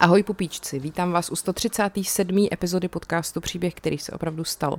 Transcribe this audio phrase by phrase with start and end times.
[0.00, 2.48] Ahoj pupíčci, vítám vás u 137.
[2.52, 4.76] epizody podcastu Příběh, který se opravdu stal.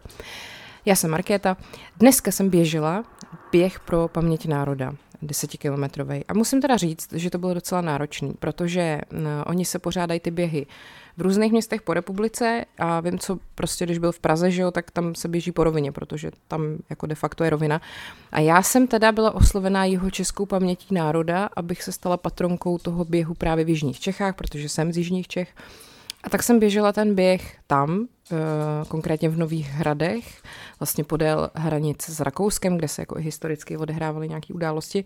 [0.86, 1.58] Já jsem Markéta,
[1.98, 3.04] dneska jsem běžela
[3.52, 6.26] běh pro paměť národa, desetikilometrový.
[6.28, 10.32] A musím teda říct, že to bylo docela náročný, protože uh, oni se pořádají ty
[10.32, 10.66] běhy
[11.18, 14.72] v různých městech po republice a vím, co prostě, když byl v Praze, že jo,
[14.72, 17.82] tak tam se běží po rovině, protože tam jako de facto je rovina.
[18.32, 23.06] A já jsem teda byla oslovená jeho českou pamětí národa, abych se stala patronkou toho
[23.06, 25.56] běhu právě v Jižních Čechách, protože jsem z Jižních Čech.
[26.24, 28.36] A tak jsem běžela ten běh tam, eh,
[28.88, 30.42] konkrétně v Nových Hradech,
[30.80, 35.06] vlastně podél hranic s Rakouskem, kde se jako historicky odehrávaly nějaké události.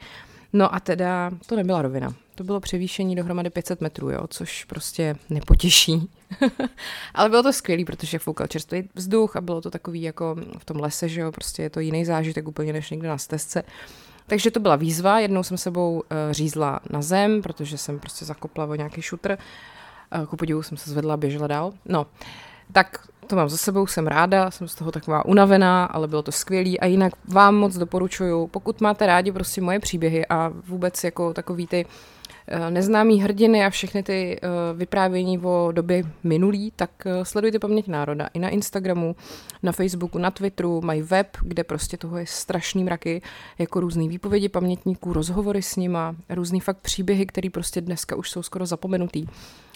[0.54, 2.14] No a teda to nebyla rovina.
[2.36, 6.10] To bylo převýšení dohromady 500 metrů, jo, což prostě nepotěší.
[7.14, 10.80] Ale bylo to skvělé, protože foukal čerstvý vzduch a bylo to takový jako v tom
[10.80, 13.64] lese, že jo, prostě je to jiný zážitek úplně než někde na stezce.
[14.28, 16.02] Takže to byla výzva, jednou jsem sebou uh,
[16.32, 19.38] řízla na zem, protože jsem prostě zakopla o nějaký šutr.
[20.30, 21.74] Ku podivu jsem se zvedla a běžela dál.
[21.86, 22.08] No,
[22.72, 26.32] tak to mám za sebou, jsem ráda, jsem z toho taková unavená, ale bylo to
[26.32, 31.34] skvělé a jinak vám moc doporučuju, pokud máte rádi prostě moje příběhy a vůbec jako
[31.34, 31.86] takový ty
[32.48, 37.88] eh, neznámý hrdiny a všechny ty eh, vyprávění o době minulý, tak eh, sledujte Paměť
[37.88, 39.16] národa i na Instagramu,
[39.64, 43.22] na Facebooku, na Twitteru, mají web, kde prostě toho je strašný mraky,
[43.58, 48.44] jako různý výpovědi pamětníků, rozhovory s nima, různý fakt příběhy, které prostě dneska už jsou
[48.44, 49.26] skoro zapomenutý.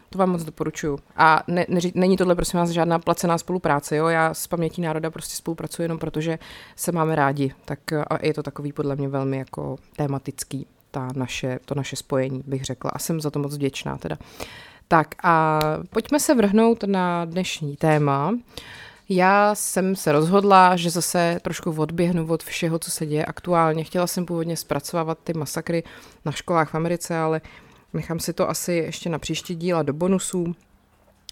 [0.10, 1.00] To vám moc doporučuju.
[1.18, 4.08] A ne, ne, není tohle prosím vás žádná placená spolupráce, jo?
[4.08, 6.40] Já s pamětí národa prostě spolupracuji jenom protože
[6.76, 7.54] se máme rádi.
[7.66, 12.44] Tak a je to takový podle mě velmi jako tematický ta naše, to naše spojení,
[12.48, 12.92] bych řekla.
[12.94, 14.18] A jsem za to moc vděčná teda.
[14.88, 18.34] Tak a pojďme se vrhnout na dnešní téma.
[19.10, 23.84] Já jsem se rozhodla, že zase trošku odběhnu od všeho, co se děje aktuálně.
[23.84, 25.84] Chtěla jsem původně zpracovávat ty masakry
[26.26, 29.94] na školách v Americe, ale uh, Nechám si to asi ještě na příští díla do
[29.94, 30.56] bonusů.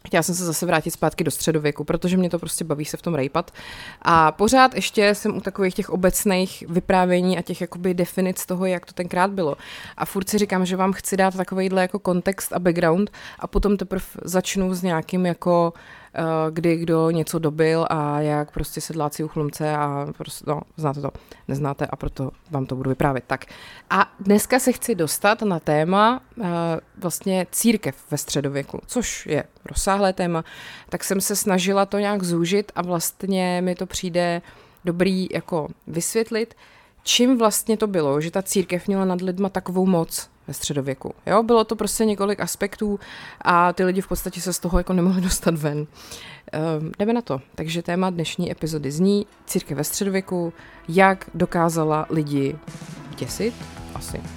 [0.07, 3.01] Chtěla jsem se zase vrátit zpátky do středověku, protože mě to prostě baví se v
[3.01, 3.51] tom rejpat.
[4.01, 8.85] A pořád ještě jsem u takových těch obecných vyprávění a těch jakoby definic toho, jak
[8.85, 9.57] to tenkrát bylo.
[9.97, 13.77] A furt si říkám, že vám chci dát takovýhle jako kontext a background a potom
[13.77, 15.73] teprve začnu s nějakým jako
[16.06, 16.06] Eh,
[16.49, 21.11] kdy kdo něco dobil a jak prostě sedláci u chlumce a prostě, no, znáte to,
[21.47, 23.23] neznáte a proto vám to budu vyprávět.
[23.27, 23.45] Tak.
[23.89, 26.45] A dneska se chci dostat na téma uh,
[26.97, 30.43] vlastně církev ve středověku, což je rozsáhlé téma,
[30.89, 34.41] tak jsem se snažila to nějak zúžit a vlastně mi to přijde
[34.85, 36.55] dobrý jako vysvětlit,
[37.03, 41.13] čím vlastně to bylo, že ta církev měla nad lidma takovou moc, ve středověku.
[41.25, 42.99] Jo, bylo to prostě několik aspektů
[43.41, 45.87] a ty lidi v podstatě se z toho jako nemohli dostat ven.
[46.51, 47.41] Ehm, jdeme na to.
[47.55, 50.53] Takže téma dnešní epizody zní Církev ve středověku,
[50.89, 52.55] jak dokázala lidi
[53.17, 53.53] děsit?
[53.95, 54.36] Asi.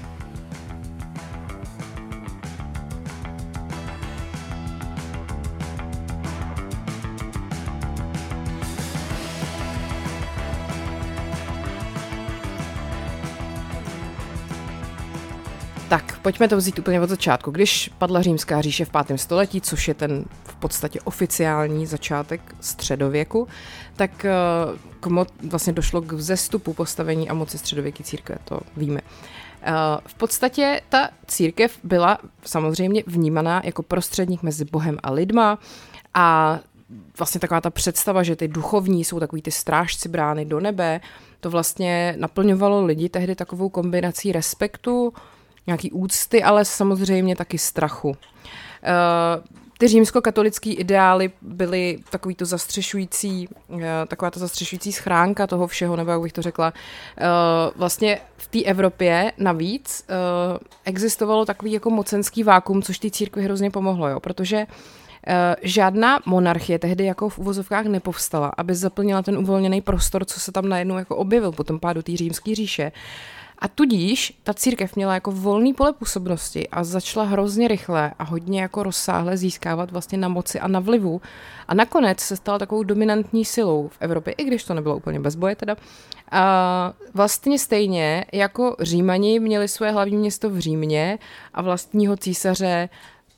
[16.23, 17.51] Pojďme to vzít úplně od začátku.
[17.51, 19.19] Když padla římská říše v 5.
[19.19, 23.49] století, což je ten v podstatě oficiální začátek středověku,
[23.97, 24.31] tak eh,
[25.01, 29.01] k mo- vlastně došlo k vzestupu postavení a moci středověké církve, to víme.
[29.63, 29.73] Eh,
[30.07, 35.59] v podstatě ta církev byla samozřejmě vnímaná jako prostředník mezi Bohem a lidma
[36.15, 36.59] a
[37.19, 41.01] vlastně taková ta představa, že ty duchovní jsou takový ty strážci brány do nebe,
[41.41, 45.13] to vlastně naplňovalo lidi tehdy takovou kombinací respektu,
[45.67, 48.17] nějaký úcty, ale samozřejmě taky strachu.
[48.83, 53.49] Eh, ty římskokatolické ideály byly takový to zastřešující,
[53.81, 56.73] eh, taková ta zastřešující schránka toho všeho, nebo jak bych to řekla.
[57.19, 57.25] Eh,
[57.77, 60.05] vlastně v té Evropě navíc
[60.85, 64.67] existovalo takový jako mocenský vákum, což té církvi hrozně pomohlo, jo, protože
[65.63, 70.69] žádná monarchie tehdy jako v uvozovkách nepovstala, aby zaplnila ten uvolněný prostor, co se tam
[70.69, 72.93] najednou jako objevil po tom pádu té římské říše.
[73.61, 78.63] A tudíž ta církev měla jako volný pole působnosti a začala hrozně rychle a hodně
[78.63, 81.21] jako rozsáhle získávat vlastně na moci a na vlivu.
[81.69, 85.35] A nakonec se stala takovou dominantní silou v Evropě, i když to nebylo úplně bez
[85.35, 85.77] boje teda.
[86.31, 91.19] A vlastně stejně jako Římani měli své hlavní město v Římě
[91.55, 92.89] a vlastního císaře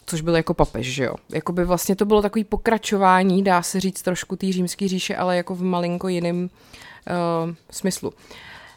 [0.06, 1.14] což byl jako papež, že jo.
[1.32, 5.54] Jakoby vlastně to bylo takový pokračování, dá se říct trošku té římské říše, ale jako
[5.54, 8.08] v malinko jiném uh, smyslu.
[8.08, 8.14] Uh,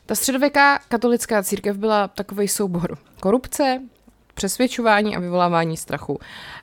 [0.05, 3.81] ta středověká katolická církev byla takový soubor korupce,
[4.33, 6.19] přesvědčování a vyvolávání strachu.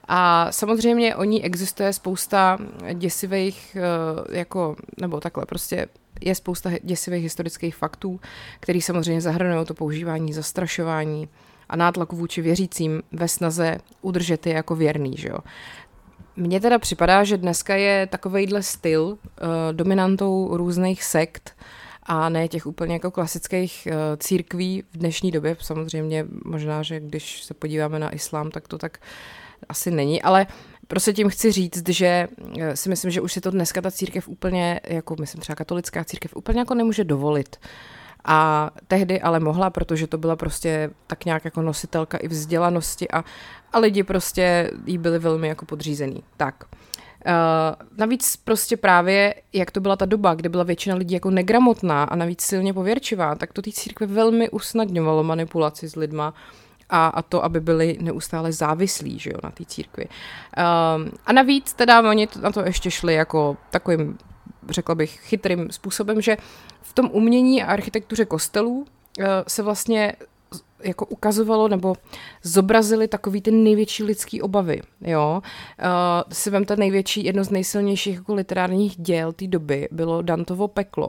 [0.08, 2.58] A samozřejmě o ní existuje spousta
[2.94, 5.86] děsivých, eh, jako, nebo takhle, prostě
[6.20, 8.20] je spousta děsivých historických faktů,
[8.60, 11.28] který samozřejmě zahrnují to používání zastrašování
[11.68, 15.38] a nátlaku vůči věřícím ve snaze udržet je jako věrný, že jo.
[16.36, 19.16] Mně teda připadá, že dneska je takovejhle styl uh,
[19.72, 21.56] dominantou různých sekt
[22.02, 25.56] a ne těch úplně jako klasických uh, církví v dnešní době.
[25.60, 28.98] Samozřejmě možná, že když se podíváme na islám, tak to tak
[29.68, 30.46] asi není, ale
[30.88, 32.28] prostě tím chci říct, že
[32.60, 36.04] eh, si myslím, že už si to dneska ta církev úplně, jako myslím třeba katolická
[36.04, 37.56] církev, úplně jako nemůže dovolit.
[38.24, 43.24] A tehdy ale mohla, protože to byla prostě tak nějak jako nositelka i vzdělanosti a,
[43.72, 46.22] a lidi prostě jí byli velmi jako podřízený.
[46.36, 46.64] Tak.
[47.26, 52.04] Uh, navíc prostě právě, jak to byla ta doba, kde byla většina lidí jako negramotná
[52.04, 56.34] a navíc silně pověrčivá, tak to té církve velmi usnadňovalo manipulaci s lidma
[56.90, 60.04] a, a to, aby byli neustále závislí že jo, na té církvi.
[60.04, 64.18] Um, a navíc teda oni na to ještě šli jako takovým,
[64.70, 66.36] řekla bych, chytrým způsobem, že
[66.82, 70.12] v tom umění a architektuře kostelů uh, se vlastně
[70.84, 71.94] jako ukazovalo nebo
[72.42, 75.42] zobrazili takový ty největší lidský obavy, jo.
[75.42, 75.88] Uh,
[76.32, 81.08] si vemte největší, jedno z nejsilnějších jako literárních děl té doby bylo Dantovo peklo.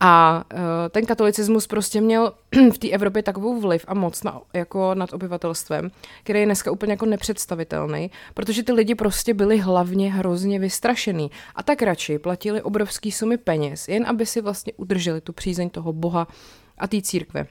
[0.00, 0.60] A uh,
[0.90, 2.32] ten katolicismus prostě měl
[2.72, 5.90] v té Evropě takovou vliv a moc na, jako nad obyvatelstvem,
[6.22, 11.62] který je dneska úplně jako nepředstavitelný, protože ty lidi prostě byli hlavně hrozně vystrašený a
[11.62, 16.28] tak radši platili obrovský sumy peněz, jen aby si vlastně udrželi tu přízeň toho boha
[16.78, 17.46] a té církve.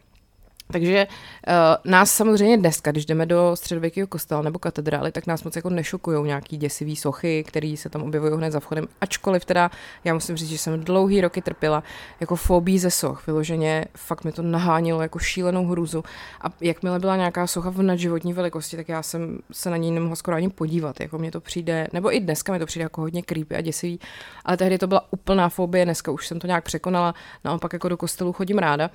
[0.71, 5.56] Takže uh, nás samozřejmě dneska, když jdeme do středověkého kostela nebo katedrály, tak nás moc
[5.56, 8.88] jako nešokují nějaký děsivý sochy, které se tam objevují hned za vchodem.
[9.01, 9.71] Ačkoliv teda,
[10.04, 11.83] já musím říct, že jsem dlouhý roky trpěla
[12.19, 13.27] jako fobí ze soch.
[13.27, 16.04] Vyloženě fakt mi to nahánilo jako šílenou hruzu.
[16.42, 20.16] A jakmile byla nějaká socha v nadživotní velikosti, tak já jsem se na ní nemohla
[20.16, 21.00] skoro ani podívat.
[21.00, 24.00] Jako mě to přijde, nebo i dneska mi to přijde jako hodně creepy a děsivý.
[24.45, 27.13] Ale tehdy to byla úplná fobie, dneska už jsem to nějak překonala.
[27.44, 28.89] Naopak jako do kostelu chodím ráda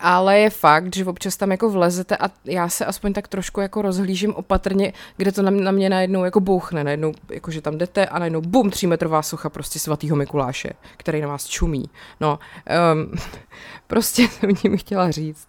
[0.00, 3.82] ale je fakt, že občas tam jako vlezete a já se aspoň tak trošku jako
[3.82, 8.06] rozhlížím opatrně, kde to na, na mě najednou jako bouchne, najednou jako že tam jdete
[8.06, 11.90] a najednou bum, třímetrová socha prostě svatýho Mikuláše, který na vás čumí.
[12.20, 12.38] No,
[12.94, 13.12] um,
[13.86, 15.48] prostě jsem tím chtěla říct,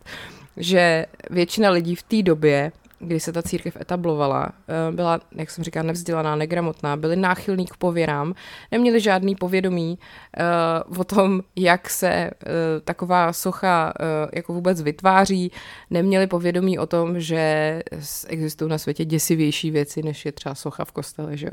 [0.58, 2.72] že většina lidí v té době
[3.02, 7.78] kdy se ta církev etablovala, eh, byla, jak jsem říkala, nevzdělaná, negramotná, byli náchylní k
[7.78, 8.34] pověrám,
[8.72, 10.00] neměli žádný povědomí
[10.90, 12.52] uh, o tom, jak se uh,
[12.84, 13.94] taková socha
[14.34, 15.52] jako vůbec vytváří,
[15.90, 17.84] neměli povědomí o tom, že
[18.28, 21.52] existují na světě děsivější věci, než je třeba socha v kostele, že jo.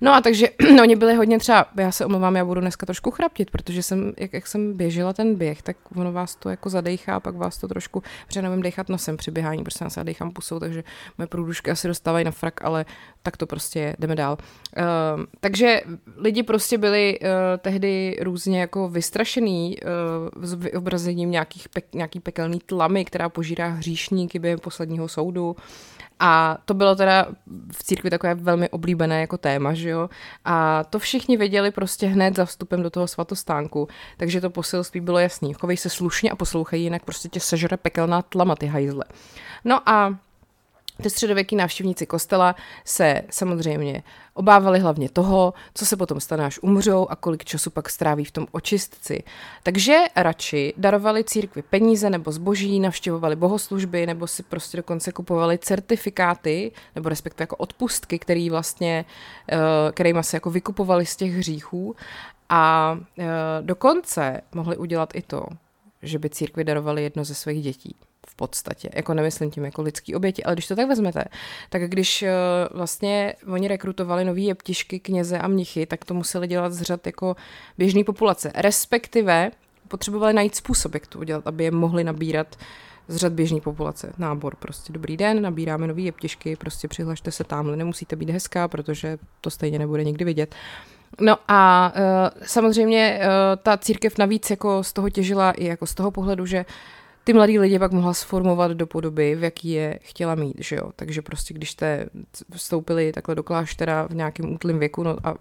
[0.00, 3.10] No a takže no, oni byli hodně třeba, já se omlouvám, já budu dneska trošku
[3.10, 7.20] chraptit, protože jsem, jak, jak jsem běžela ten běh, tak ono vás to jako zadechá,
[7.20, 10.58] pak vás to trošku, protože nevím dechat nosem při běhání, protože já se dechám pusou,
[10.58, 10.84] takže
[11.18, 12.84] moje průdušky asi dostávají na frak, ale
[13.22, 14.36] tak to prostě je, jdeme dál.
[14.76, 15.80] Uh, takže
[16.16, 19.76] lidi prostě byli uh, tehdy různě jako vystrašený
[20.36, 25.56] uh, s vyobrazením nějakých pe- nějaký pekelný tlamy, která požírá hříšníky během posledního soudu.
[26.20, 27.26] A to bylo teda
[27.72, 30.10] v církvi takové velmi oblíbené jako téma, že jo.
[30.44, 33.88] A to všichni věděli prostě hned za vstupem do toho svatostánku.
[34.16, 35.54] Takže to poselství bylo jasný.
[35.54, 39.04] Chovej se slušně a poslouchej, jinak prostě tě sežere pekelná tlama, ty hajzle.
[39.64, 40.18] No a
[41.02, 42.54] ty středověký návštěvníci kostela
[42.84, 44.02] se samozřejmě
[44.34, 48.30] obávali hlavně toho, co se potom stane, až umřou a kolik času pak stráví v
[48.30, 49.22] tom očistci.
[49.62, 56.72] Takže radši darovali církvi peníze nebo zboží, navštěvovali bohoslužby nebo si prostě dokonce kupovali certifikáty
[56.94, 59.04] nebo respektive jako odpustky, který vlastně,
[59.52, 61.96] eh, kterýma se jako vykupovali z těch hříchů
[62.48, 63.26] a eh,
[63.60, 65.46] dokonce mohli udělat i to,
[66.02, 67.96] že by církvi darovali jedno ze svých dětí
[68.30, 68.88] v podstatě.
[68.94, 71.24] Jako nemyslím tím jako lidský oběti, ale když to tak vezmete,
[71.70, 72.28] tak když uh,
[72.76, 77.36] vlastně oni rekrutovali nový jeptišky, kněze a mnichy, tak to museli dělat z řad jako
[77.78, 78.52] běžný populace.
[78.54, 79.50] Respektive
[79.88, 82.56] potřebovali najít způsob, jak to udělat, aby je mohli nabírat
[83.08, 84.12] z řad běžný populace.
[84.18, 89.18] Nábor prostě dobrý den, nabíráme nový jeptišky, prostě přihlašte se tamhle, nemusíte být hezká, protože
[89.40, 90.54] to stejně nebude nikdy vidět.
[91.20, 93.26] No a uh, samozřejmě uh,
[93.62, 96.64] ta církev navíc jako z toho těžila i jako z toho pohledu, že
[97.28, 100.90] ty mladí lidi pak mohla sformovat do podoby, v jaký je chtěla mít, že jo.
[100.96, 102.06] Takže prostě když jste
[102.52, 105.34] vstoupili takhle do kláštera v nějakém útlém věku no a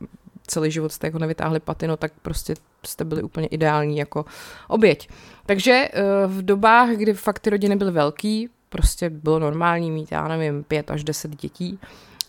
[0.48, 2.54] celý život jste jako nevytáhli paty, no tak prostě
[2.86, 4.26] jste byli úplně ideální jako
[4.68, 5.10] oběť.
[5.46, 10.28] Takže eh, v dobách, kdy fakt ty rodiny byly velký, prostě bylo normální mít, já
[10.28, 11.80] nevím, pět až deset dětí,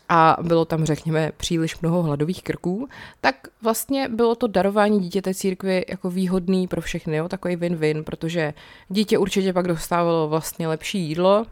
[0.09, 2.89] a bylo tam, řekněme, příliš mnoho hladových krků,
[3.21, 7.29] tak vlastně bylo to darování dítěte církvi jako výhodný pro všechny, jo?
[7.29, 8.55] takový win-win, protože
[8.89, 11.47] dítě určitě pak dostávalo vlastně lepší jídlo,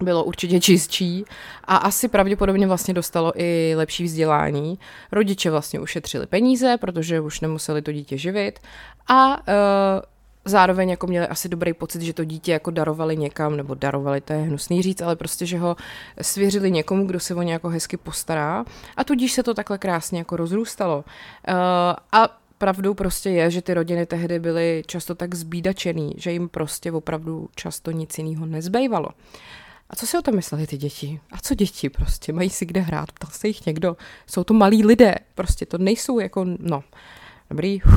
[0.00, 1.24] bylo určitě čistší
[1.64, 4.78] a asi pravděpodobně vlastně dostalo i lepší vzdělání.
[5.12, 8.58] Rodiče vlastně ušetřili peníze, protože už nemuseli to dítě živit
[9.08, 9.44] a uh,
[10.44, 14.32] zároveň jako měli asi dobrý pocit, že to dítě jako darovali někam, nebo darovali, to
[14.32, 15.76] je hnusný říct, ale prostě, že ho
[16.20, 18.64] svěřili někomu, kdo se o ně jako hezky postará
[18.96, 20.96] a tudíž se to takhle krásně jako rozrůstalo.
[20.96, 21.04] Uh,
[22.12, 26.92] a pravdou prostě je, že ty rodiny tehdy byly často tak zbídačený, že jim prostě
[26.92, 29.08] opravdu často nic jiného nezbývalo.
[29.90, 31.20] A co si o tom mysleli ty děti?
[31.32, 32.32] A co děti prostě?
[32.32, 33.12] Mají si kde hrát?
[33.12, 33.96] Ptal se jich někdo?
[34.26, 35.14] Jsou to malí lidé.
[35.34, 36.82] Prostě to nejsou jako, no,
[37.50, 37.82] Dobrý.
[37.82, 37.90] Uh,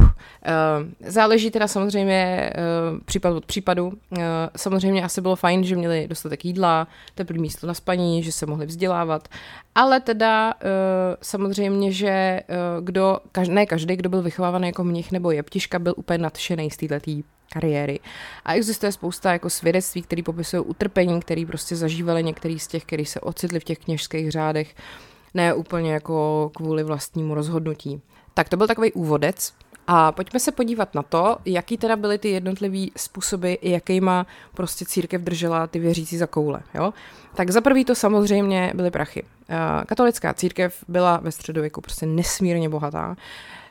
[1.07, 2.51] záleží teda samozřejmě
[2.93, 3.87] uh, případ od případu.
[3.87, 4.19] Uh,
[4.55, 8.65] samozřejmě asi bylo fajn, že měli dostatek jídla, teplý místo na spaní, že se mohli
[8.65, 9.27] vzdělávat,
[9.75, 10.69] ale teda uh,
[11.21, 15.93] samozřejmě, že uh, kdo, kaž, ne každý, kdo byl vychovávaný jako mnich nebo jeptiška, byl
[15.97, 17.11] úplně nadšený z této
[17.53, 17.99] kariéry.
[18.45, 23.05] A existuje spousta jako svědectví, které popisují utrpení, které prostě zažívali některý z těch, kteří
[23.05, 24.75] se ocitli v těch kněžských řádech,
[25.33, 28.01] ne úplně jako kvůli vlastnímu rozhodnutí.
[28.37, 29.53] Tak to byl takový úvodec.
[29.87, 35.21] A pojďme se podívat na to, jaký teda byly ty jednotlivý způsoby, jakýma prostě církev
[35.21, 36.61] držela ty věřící za koule.
[36.73, 36.93] Jo?
[37.35, 39.23] Tak za prvý to samozřejmě byly prachy.
[39.49, 43.15] Eh, katolická církev byla ve středověku prostě nesmírně bohatá.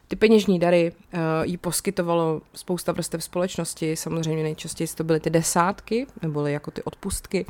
[0.09, 6.07] Ty peněžní dary uh, jí poskytovalo spousta vrstev společnosti, samozřejmě nejčastěji to byly ty desátky,
[6.23, 7.47] neboli jako ty odpustky,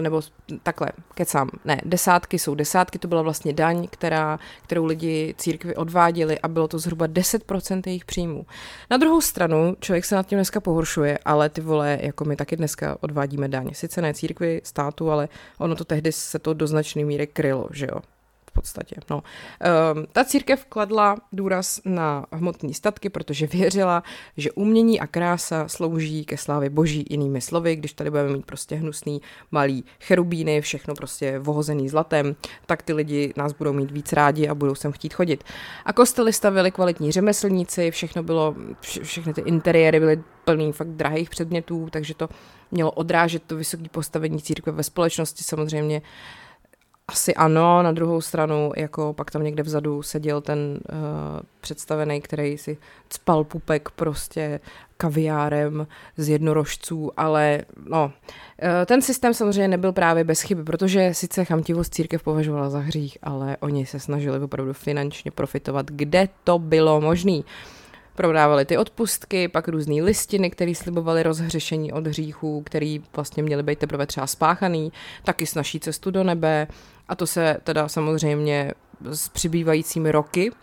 [0.00, 0.22] nebo
[0.62, 6.38] takhle, kecám, ne, desátky jsou desátky, to byla vlastně daň, která, kterou lidi církvi odváděli
[6.38, 8.46] a bylo to zhruba 10% jejich příjmů.
[8.90, 12.56] Na druhou stranu, člověk se nad tím dneska pohoršuje, ale ty vole, jako my taky
[12.56, 13.70] dneska odvádíme daň.
[13.72, 17.86] Sice ne církvi, státu, ale ono to tehdy se to do značné míry krylo, že
[17.86, 18.00] jo
[18.50, 18.96] podstatě.
[19.10, 19.16] No.
[19.16, 24.02] Um, ta církev kladla důraz na hmotní statky, protože věřila,
[24.36, 28.74] že umění a krása slouží ke slávě boží jinými slovy, když tady budeme mít prostě
[28.74, 32.36] hnusný malý cherubíny, všechno prostě vohozený zlatem,
[32.66, 35.44] tak ty lidi nás budou mít víc rádi a budou sem chtít chodit.
[35.84, 41.30] A kostely stavili kvalitní řemeslníci, všechno bylo, vše, všechny ty interiéry byly plný fakt drahých
[41.30, 42.28] předmětů, takže to
[42.70, 46.02] mělo odrážet to vysoké postavení církve ve společnosti samozřejmě
[47.08, 50.58] asi ano, na druhou stranu, jako pak tam někde vzadu seděl ten
[50.92, 50.98] uh,
[51.60, 54.60] představený, který si cpal pupek prostě
[54.96, 55.86] kaviárem
[56.16, 61.94] z jednorožců, ale no, uh, ten systém samozřejmě nebyl právě bez chyby, protože sice chamtivost
[61.94, 67.40] církev považovala za hřích, ale oni se snažili opravdu finančně profitovat, kde to bylo možné.
[68.14, 73.78] Prodávali ty odpustky, pak různé listiny, které slibovaly rozhřešení od hříchů, který vlastně měly být
[73.78, 74.92] teprve třeba spáchaný,
[75.24, 76.66] taky snaží cestu do nebe,
[77.08, 78.72] a to se teda samozřejmě
[79.10, 80.56] s přibývajícími roky, uh,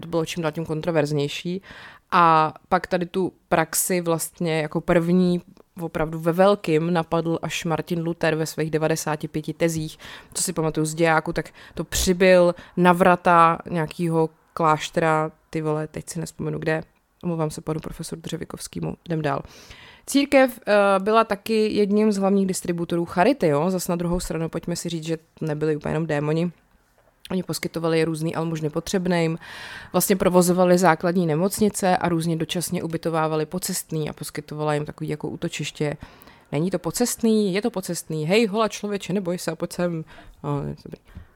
[0.00, 1.62] to bylo čím dál tím kontroverznější.
[2.10, 5.42] A pak tady tu praxi vlastně jako první
[5.80, 9.98] opravdu ve velkým napadl až Martin Luther ve svých 95 tezích,
[10.34, 16.20] co si pamatuju z dějáku, tak to přibyl navrata nějakého kláštera, ty vole, teď si
[16.20, 16.82] nespomenu kde,
[17.22, 19.42] omlouvám se panu profesoru Dřevikovskému, jdem dál.
[19.44, 19.52] Uh,
[20.06, 23.70] Církev uh, byla taky jedním z hlavních distributorů charity, jo?
[23.70, 26.52] Zas na druhou stranu pojďme si říct, že nebyli úplně jenom démoni,
[27.30, 29.38] Oni poskytovali různý almužny potřebným,
[29.92, 35.96] vlastně provozovali základní nemocnice a různě dočasně ubytovávali pocestný a poskytovala jim takový jako útočiště.
[36.52, 40.04] Není to pocestný, je to pocestný, hej hola člověče, neboj se, pojď sem.
[40.44, 40.62] No,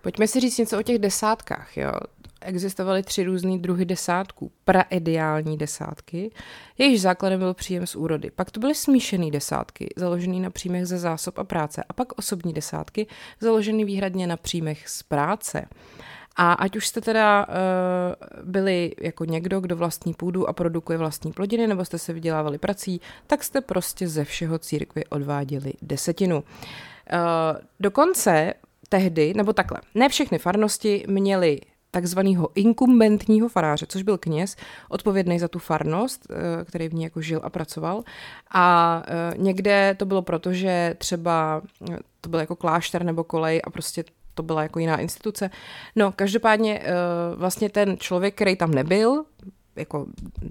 [0.03, 1.77] Pojďme si říct něco o těch desátkách.
[1.77, 1.93] Jo
[2.41, 4.53] existovaly tři různé druhy desátků.
[4.65, 6.31] Praideální desátky,
[6.79, 8.31] jejichž základem byl příjem z úrody.
[8.31, 11.85] Pak to byly smíšené desátky, založené na příjmech ze zásob a práce.
[11.89, 13.07] A pak osobní desátky,
[13.41, 15.67] založené výhradně na příjmech z práce.
[16.37, 17.55] A ať už jste teda uh,
[18.51, 23.01] byli jako někdo, kdo vlastní půdu a produkuje vlastní plodiny, nebo jste se vydělávali prací,
[23.27, 26.37] tak jste prostě ze všeho církvy odváděli desetinu.
[26.37, 26.43] Uh,
[27.81, 28.55] dokonce
[28.89, 34.57] tehdy, nebo takhle, ne všechny farnosti měly takzvaného inkumbentního faráře, což byl kněz,
[34.89, 38.03] odpovědný za tu farnost, eh, který v ní jako žil a pracoval.
[38.51, 41.63] A eh, někde to bylo proto, že třeba
[41.93, 45.51] eh, to byl jako klášter nebo kolej a prostě to byla jako jiná instituce.
[45.97, 46.83] No, každopádně
[47.37, 49.25] vlastně ten člověk, který tam nebyl,
[49.77, 50.07] jako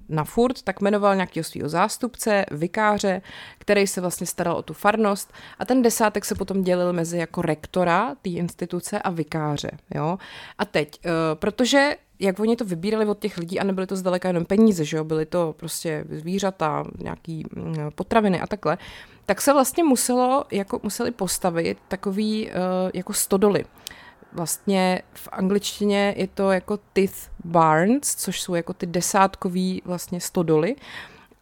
[0.08, 3.22] na furt, tak jmenoval nějakého svého zástupce, vikáře,
[3.58, 7.42] který se vlastně staral o tu farnost a ten desátek se potom dělil mezi jako
[7.42, 9.70] rektora té instituce a vikáře.
[9.94, 10.18] Jo?
[10.58, 14.28] A teď, uh, protože jak oni to vybírali od těch lidí a nebyly to zdaleka
[14.28, 18.78] jenom peníze, že jo, byly to prostě zvířata, nějaký mm, potraviny a takhle,
[19.26, 22.52] tak se vlastně muselo, jako museli postavit takový uh,
[22.94, 23.64] jako stodoly
[24.36, 30.76] vlastně v angličtině je to jako tith barns, což jsou jako ty desátkový vlastně stodoly.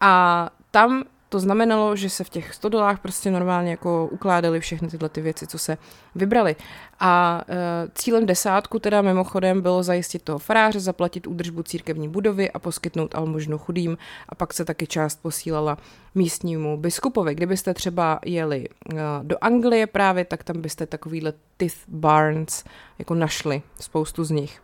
[0.00, 1.04] A tam
[1.34, 5.46] to znamenalo, že se v těch stodolách prostě normálně jako ukládaly všechny tyhle ty věci,
[5.46, 5.78] co se
[6.14, 6.56] vybrali.
[7.00, 7.54] A e,
[7.94, 13.58] cílem desátku teda mimochodem bylo zajistit toho faráře, zaplatit údržbu církevní budovy a poskytnout almužnu
[13.58, 13.98] chudým
[14.28, 15.78] a pak se taky část posílala
[16.14, 17.34] místnímu biskupovi.
[17.34, 22.64] Kdybyste třeba jeli e, do Anglie právě, tak tam byste takovýhle Tith Barns
[22.98, 24.60] jako našli spoustu z nich.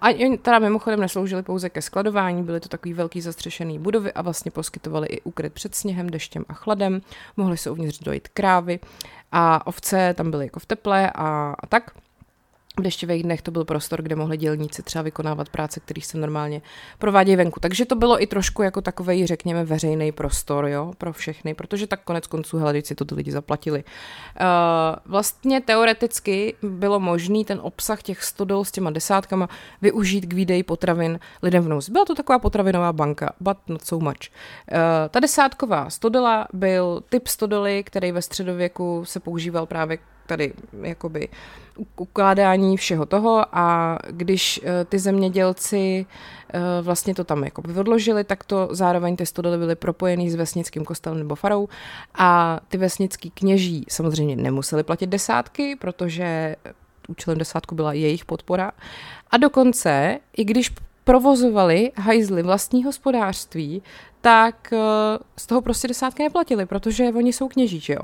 [0.00, 4.50] A teda mimochodem nesloužili pouze ke skladování, byly to takový velký zastřešený budovy a vlastně
[4.50, 7.00] poskytovali i ukryt před sněhem, deštěm a chladem.
[7.36, 8.80] Mohly se uvnitř dojít krávy
[9.32, 11.90] a ovce tam byly jako v teple a, a tak.
[12.78, 16.62] V deštivých dnech to byl prostor, kde mohli dělníci třeba vykonávat práce, které se normálně
[16.98, 17.60] provádějí venku.
[17.60, 22.00] Takže to bylo i trošku jako takový, řekněme, veřejný prostor jo, pro všechny, protože tak
[22.04, 23.84] konec konců, si to ty lidi zaplatili.
[23.84, 24.46] Uh,
[25.04, 29.48] vlastně teoreticky bylo možný ten obsah těch stodol s těma desátkama
[29.82, 31.92] využít k výdeji potravin lidem v nouzi.
[31.92, 34.30] Byla to taková potravinová banka, but not so much.
[34.72, 34.78] Uh,
[35.10, 39.98] ta desátková stodola byl typ stodoly, který ve středověku se používal právě
[40.32, 41.28] tady jakoby
[41.96, 46.06] ukládání všeho toho a když eh, ty zemědělci
[46.54, 50.84] eh, vlastně to tam jako odložili, tak to zároveň ty stodoly byly propojený s vesnickým
[50.84, 51.68] kostelem nebo farou
[52.14, 56.56] a ty vesnický kněží samozřejmě nemuseli platit desátky, protože
[57.08, 58.72] účelem desátku byla jejich podpora
[59.30, 60.70] a dokonce, i když
[61.04, 63.82] provozovali hajzly vlastní hospodářství,
[64.20, 64.78] tak eh,
[65.36, 68.00] z toho prostě desátky neplatili, protože oni jsou kněží, že jo.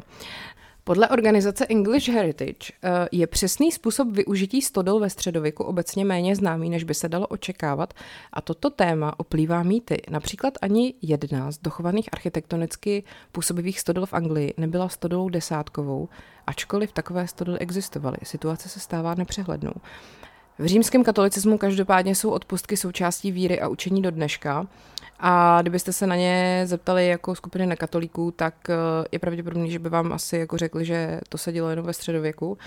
[0.88, 6.70] Podle organizace English Heritage eh, je přesný způsob využití stodol ve středověku obecně méně známý,
[6.70, 7.94] než by se dalo očekávat
[8.32, 10.02] a toto téma oplývá mýty.
[10.10, 13.02] Například ani jedna z dochovaných architektonicky
[13.32, 16.08] působivých stodol v Anglii nebyla stodolou desátkovou,
[16.46, 18.16] ačkoliv takové stodoly existovaly.
[18.22, 19.72] Situace se stává nepřehlednou.
[20.58, 24.66] V římském katolicismu každopádně jsou odpustky součástí víry a učení do dneška
[25.18, 28.74] a kdybyste se na ně zeptali jako skupiny nekatolíků, tak eh,
[29.12, 32.58] je pravděpodobný, že by vám asi jako řekli, že to se dělo jenom ve středověku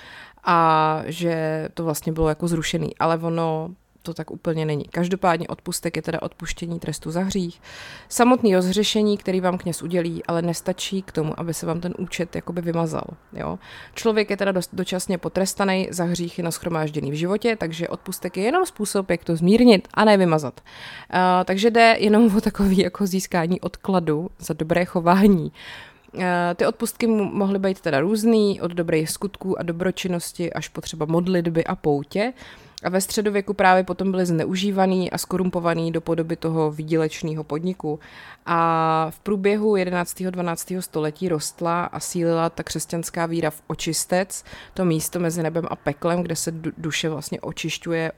[0.43, 2.97] a že to vlastně bylo jako zrušený.
[2.97, 3.69] Ale ono
[4.01, 4.83] to tak úplně není.
[4.83, 7.61] Každopádně odpustek je teda odpuštění trestu za hřích.
[8.09, 12.35] Samotný rozřešení, který vám kněz udělí, ale nestačí k tomu, aby se vám ten účet
[12.35, 13.03] jakoby vymazal.
[13.33, 13.59] Jo?
[13.93, 18.65] Člověk je teda dost dočasně potrestaný za hříchy naschromážděný v životě, takže odpustek je jenom
[18.65, 20.61] způsob, jak to zmírnit a ne vymazat.
[21.13, 25.51] Uh, takže jde jenom o takový jako získání odkladu za dobré chování.
[26.13, 26.23] Uh,
[26.55, 31.63] ty odpustky mohly být teda různý, od dobrých skutků a dobročinnosti až po třeba modlitby
[31.63, 32.33] a poutě.
[32.83, 37.99] A ve středověku právě potom byly zneužívaný a skorumpovaný do podoby toho výdělečného podniku.
[38.45, 40.23] A v průběhu 11.
[40.23, 40.73] 12.
[40.79, 46.21] století rostla a sílila ta křesťanská víra v očistec, to místo mezi nebem a peklem,
[46.21, 48.11] kde se duše vlastně očišťuje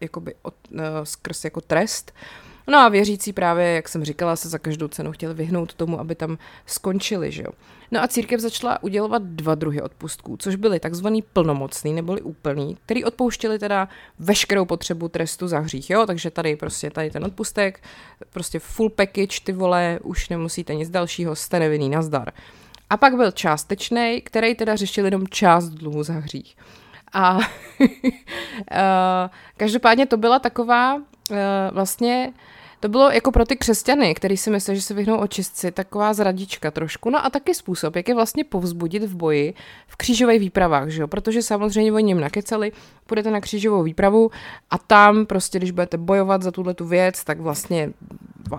[0.00, 2.12] jakoby od, uh, skrz jako trest.
[2.14, 6.00] Uh, No a věřící právě, jak jsem říkala, se za každou cenu chtěli vyhnout tomu,
[6.00, 7.50] aby tam skončili, že jo.
[7.90, 13.04] No a církev začala udělovat dva druhy odpustků, což byly takzvaný plnomocný neboli úplný, který
[13.04, 17.82] odpouštěli teda veškerou potřebu trestu za hřích, jo, takže tady prostě tady ten odpustek,
[18.30, 22.32] prostě full package, ty vole, už nemusíte nic dalšího, jste nevinný, nazdar.
[22.90, 26.56] A pak byl částečný, který teda řešil jenom část dluhu za hřích.
[27.12, 27.38] A
[29.56, 31.02] každopádně to byla taková uh,
[31.70, 32.32] vlastně
[32.80, 36.70] to bylo jako pro ty křesťany, kteří si myslí, že se vyhnou očistci, taková zradička
[36.70, 37.10] trošku.
[37.10, 39.54] No a taky způsob, jak je vlastně povzbudit v boji
[39.86, 41.08] v křížových výpravách, že jo?
[41.08, 42.72] Protože samozřejmě oni jim nakeceli,
[43.06, 44.30] půjdete na křížovou výpravu
[44.70, 47.92] a tam prostě, když budete bojovat za tuhle tu věc, tak vlastně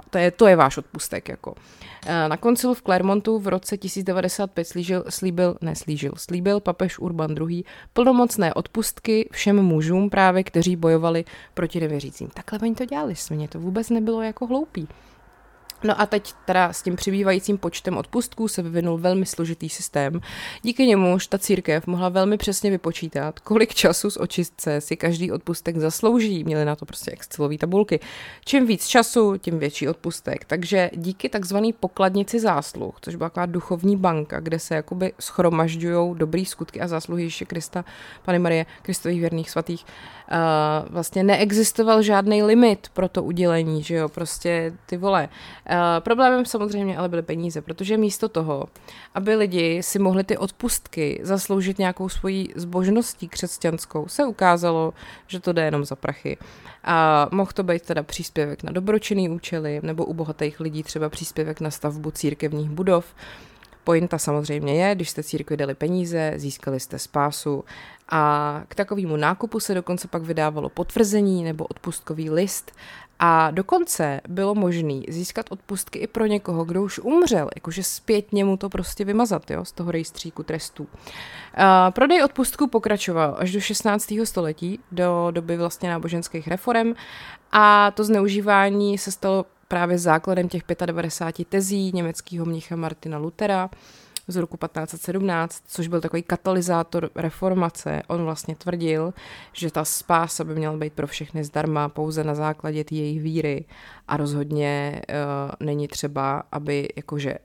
[0.10, 1.30] to je, to je váš odpustek.
[1.30, 1.56] Jako.
[2.06, 7.36] Eh, na koncilu v Clermontu v roce 1095 slížil, slíbil, ne slížil, slíbil papež Urban
[7.50, 7.64] II.
[7.94, 12.28] plnomocné odpustky všem mužům právě, kteří bojovali proti nevěřícím.
[12.34, 14.88] Takhle oni to dělali, směně to vůbec nebylo jako hloupý.
[15.84, 20.22] No a teď teda s tím přibývajícím počtem odpustků se vyvinul velmi složitý systém.
[20.62, 25.78] Díky němuž ta církev mohla velmi přesně vypočítat, kolik času z očistce si každý odpustek
[25.78, 26.44] zaslouží.
[26.44, 28.00] Měli na to prostě excelové tabulky.
[28.46, 30.46] Čím víc času, tím větší odpustek.
[30.46, 36.46] Takže díky takzvaný pokladnici zásluh, což byla taková duchovní banka, kde se jakoby schromažďují dobrý
[36.46, 37.86] skutky a zásluhy Ježíše Krista,
[38.26, 39.86] Pany Marie, Kristových věrných svatých,
[40.32, 45.30] uh, vlastně neexistoval žádný limit pro to udělení, že jo, prostě ty vole.
[45.70, 48.66] Uh, problémem samozřejmě ale byly peníze, protože místo toho,
[49.14, 54.94] aby lidi si mohli ty odpustky zasloužit nějakou svojí zbožností křesťanskou, se ukázalo,
[55.28, 56.38] že to jde jenom za prachy.
[56.84, 61.62] A mohl to být teda příspěvek na dobročinný účely, nebo u bohatých lidí třeba příspěvek
[61.62, 63.06] na stavbu církevních budov,
[63.84, 67.64] Pointa samozřejmě je, když jste církvi dali peníze, získali jste spásu.
[68.10, 72.72] A k takovému nákupu se dokonce pak vydávalo potvrzení nebo odpustkový list
[73.20, 78.58] a dokonce bylo možné získat odpustky i pro někoho, kdo už umřel, jakože zpětně mu
[78.58, 80.84] to prostě vymazat jo, z toho rejstříku trestů.
[80.84, 80.90] Uh,
[81.90, 84.14] prodej odpustku pokračoval až do 16.
[84.24, 86.94] století, do doby vlastně náboženských reform
[87.52, 93.70] a to zneužívání se stalo právě základem těch 95 tezí německého mnicha Martina Lutera
[94.32, 98.02] z roku 1517, což byl takový katalyzátor reformace.
[98.08, 99.14] On vlastně tvrdil,
[99.54, 103.66] že ta spása by měla být pro všechny zdarma pouze na základě jejich víry
[104.08, 107.36] a rozhodně uh, není třeba, aby jakože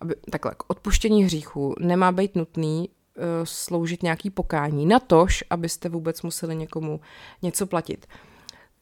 [0.00, 5.88] aby, takhle, k odpuštění hříchu nemá být nutný uh, sloužit nějaký pokání, na tož, abyste
[5.88, 7.00] vůbec museli někomu
[7.42, 8.06] něco platit.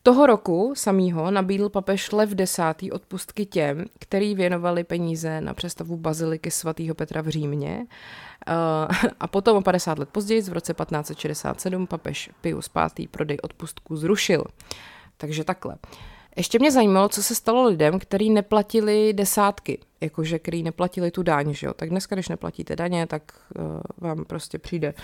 [0.03, 2.59] Toho roku samýho nabídl papež Lev X.
[2.93, 7.87] odpustky těm, který věnovali peníze na přestavu baziliky svatého Petra v Římě.
[8.49, 8.53] Eh,
[9.21, 13.09] a potom o 50 let později, v roce 1567, papež Pius V.
[13.11, 14.45] prodej odpustků zrušil.
[15.17, 15.77] Takže takhle.
[16.37, 21.55] Ještě mě zajímalo, co se stalo lidem, kteří neplatili desátky, jakože který neplatili tu daň,
[21.55, 21.75] že jo.
[21.75, 23.23] Tak dneska, když neplatíte daně, tak
[23.59, 24.95] uh, vám prostě přijde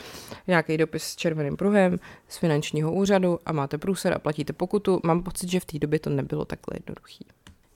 [0.47, 5.01] nějaký dopis s červeným pruhem z finančního úřadu a máte průser a platíte pokutu.
[5.05, 7.25] Mám pocit, že v té době to nebylo takhle jednoduché.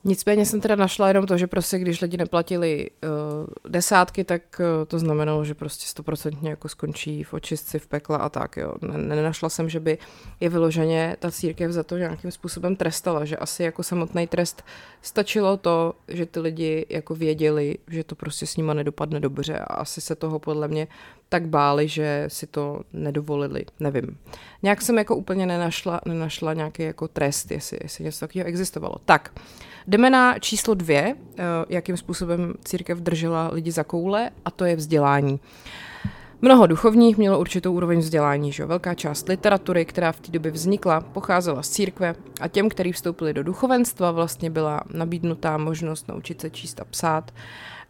[0.03, 4.65] Nicméně jsem teda našla jenom to, že prostě když lidi neplatili uh, desátky, tak uh,
[4.87, 8.73] to znamenalo, že prostě stoprocentně jako skončí v očistci, v pekle a tak, jo.
[8.81, 9.97] Nenašla jsem, že by
[10.39, 14.63] je vyloženě ta církev za to nějakým způsobem trestala, že asi jako samotný trest
[15.01, 19.73] stačilo to, že ty lidi jako věděli, že to prostě s nima nedopadne dobře a
[19.73, 20.87] asi se toho podle mě
[21.31, 24.17] tak báli, že si to nedovolili, nevím.
[24.63, 28.95] Nějak jsem jako úplně nenašla, nenašla nějaký jako trest, jestli, jestli něco takového existovalo.
[29.05, 29.31] Tak,
[29.87, 34.75] jdeme na číslo dvě, eh, jakým způsobem církev držela lidi za koule, a to je
[34.75, 35.39] vzdělání.
[36.41, 41.01] Mnoho duchovních mělo určitou úroveň vzdělání, že velká část literatury, která v té době vznikla,
[41.01, 46.49] pocházela z církve a těm, kteří vstoupili do duchovenstva, vlastně byla nabídnutá možnost naučit se
[46.49, 47.31] číst a psát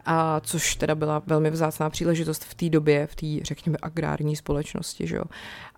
[0.06, 5.06] a což teda byla velmi vzácná příležitost v té době, v té, řekněme, agrární společnosti,
[5.06, 5.24] že jo.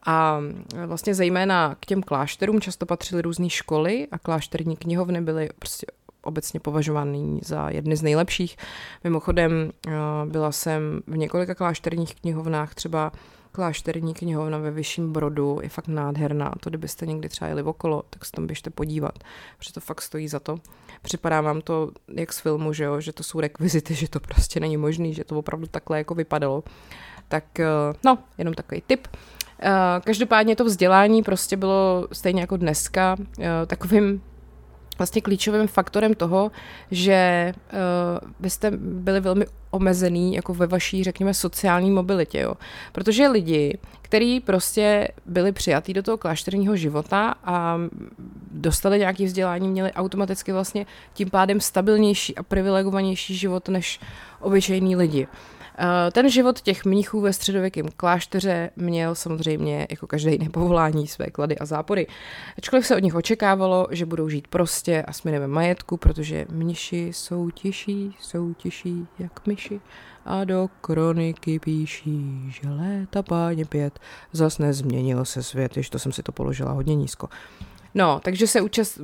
[0.07, 0.41] A
[0.87, 5.87] vlastně zejména k těm klášterům často patřily různé školy a klášterní knihovny byly prostě
[6.23, 8.57] obecně považovaný za jedny z nejlepších.
[9.05, 9.91] Mimochodem eh,
[10.25, 13.13] byla jsem v několika klášterních knihovnách, třeba
[13.55, 16.53] klášterní knihovna ve Vyšším Brodu je fakt nádherná.
[16.61, 19.19] To, kdybyste někdy třeba jeli okolo, tak se tam běžte podívat,
[19.59, 20.59] protože to fakt stojí za to.
[21.03, 23.01] Připadá vám to jak z filmu, že, jo?
[23.01, 26.65] že to jsou rekvizity, že to prostě není možný, že to opravdu takhle jako vypadalo.
[27.29, 27.67] Tak eh,
[28.05, 29.09] no, jenom takový tip.
[29.61, 29.71] Eh,
[30.05, 33.17] každopádně to vzdělání prostě bylo stejně jako dneska
[33.67, 34.23] takovým
[34.99, 36.51] vlastně klíčovým faktorem toho,
[36.91, 42.55] že uh, byste byli velmi omezený jako ve vaší, řekněme, sociální mobilitě, jo.
[42.93, 47.79] Protože lidi, kteří prostě byli přijatí do toho klášterního života a
[48.53, 54.01] dostali nějaké vzdělání, měli automaticky vlastně tím pádem stabilnější a privilegovanější život než
[54.41, 55.27] obyčejní lidi.
[55.27, 55.54] Eh,
[56.13, 61.59] ten život těch mnichů ve středověkém klášteře měl samozřejmě jako každé jiné povolání své klady
[61.59, 62.07] a zápory.
[62.59, 67.51] Ačkoliv se od nich očekávalo, že budou žít prostě a s majetku, protože mniši jsou
[67.51, 69.81] tiší, jsou tiší jak myši
[70.25, 73.99] a do kroniky píší, že léta páně pět,
[74.33, 77.29] zas nezměnil se svět, ještě to jsem si to položila hodně nízko.
[77.95, 79.01] No, takže se účast,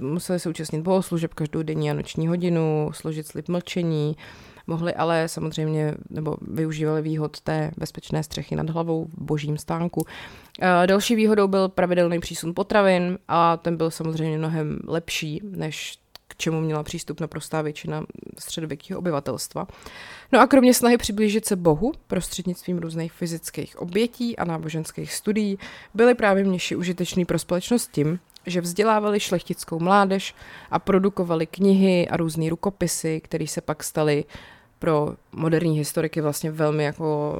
[0.00, 4.16] museli se účastnit bohoslužeb každou denní a noční hodinu, složit slib mlčení,
[4.68, 10.04] Mohli ale samozřejmě, nebo využívali výhod té bezpečné střechy nad hlavou v božím stánku.
[10.60, 16.36] Eh, další výhodou byl pravidelný přísun potravin a ten byl samozřejmě mnohem lepší než k
[16.36, 18.04] čemu měla přístup naprostá většina
[18.38, 19.66] středověkého obyvatelstva.
[20.32, 25.58] No a kromě snahy přiblížit se Bohu prostřednictvím různých fyzických obětí a náboženských studií,
[25.94, 30.34] byly právě měši užiteční pro společnost tím, že vzdělávali šlechtickou mládež
[30.70, 34.24] a produkovali knihy a různé rukopisy, které se pak staly
[34.78, 37.36] pro moderní historiky vlastně velmi jako,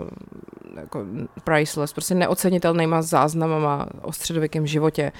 [0.77, 1.05] jako
[1.45, 5.13] priceless, prostě neocenitelnýma záznamama o středověkém životě.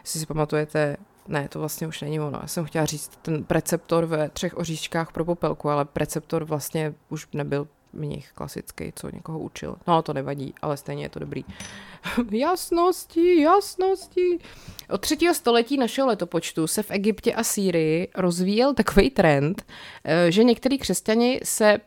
[0.00, 0.96] Jestli si pamatujete,
[1.28, 2.38] ne, to vlastně už není ono.
[2.42, 7.28] Já jsem chtěla říct ten preceptor ve třech oříškách pro popelku, ale preceptor vlastně už
[7.32, 9.76] nebyl mnich klasický, co někoho učil.
[9.86, 11.44] No, to nevadí, ale stejně je to dobrý.
[12.30, 14.38] jasnosti, jasnosti.
[14.90, 19.66] Od třetího století našeho letopočtu se v Egyptě a Sýrii rozvíjel takový trend,
[20.04, 21.78] eh, že některý křesťani se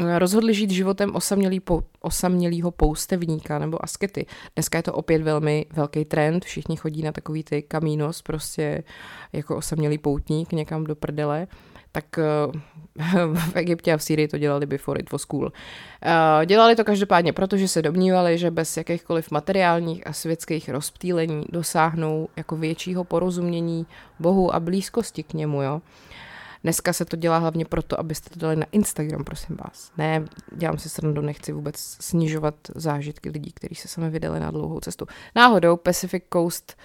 [0.00, 4.26] eh, rozhodli žít životem osamělý pou, osamělýho poustevníka nebo askety.
[4.54, 8.84] Dneska je to opět velmi velký trend, všichni chodí na takový ty kamínos, prostě
[9.32, 11.46] jako osamělý poutník někam do prdele.
[11.92, 12.04] Tak
[13.34, 15.52] v Egyptě a v Sýrii to dělali before it was cool.
[16.46, 22.56] Dělali to každopádně, protože se domnívali, že bez jakýchkoliv materiálních a světských rozptýlení dosáhnou jako
[22.56, 23.86] většího porozumění
[24.18, 25.80] Bohu a blízkosti k němu, jo.
[26.62, 29.92] Dneska se to dělá hlavně proto, abyste to dali na Instagram, prosím vás.
[29.98, 34.80] Ne, dělám si srandu, nechci vůbec snižovat zážitky lidí, kteří se sami vydali na dlouhou
[34.80, 35.06] cestu.
[35.36, 36.76] Náhodou Pacific Coast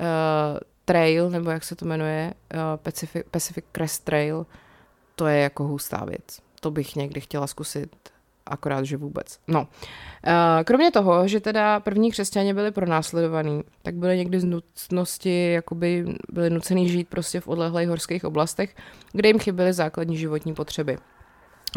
[0.00, 4.46] uh, Trail, nebo jak se to jmenuje, uh, Pacific, Pacific Crest Trail,
[5.14, 6.40] to je jako hustá věc.
[6.60, 7.96] To bych někdy chtěla zkusit
[8.46, 9.38] akorát, že vůbec.
[9.48, 9.68] No,
[10.26, 16.04] eh, kromě toho, že teda první křesťané byli pronásledovaní, tak byli někdy z nutnosti, jakoby
[16.32, 18.76] byli nucený žít prostě v odlehlých horských oblastech,
[19.12, 20.98] kde jim chyběly základní životní potřeby.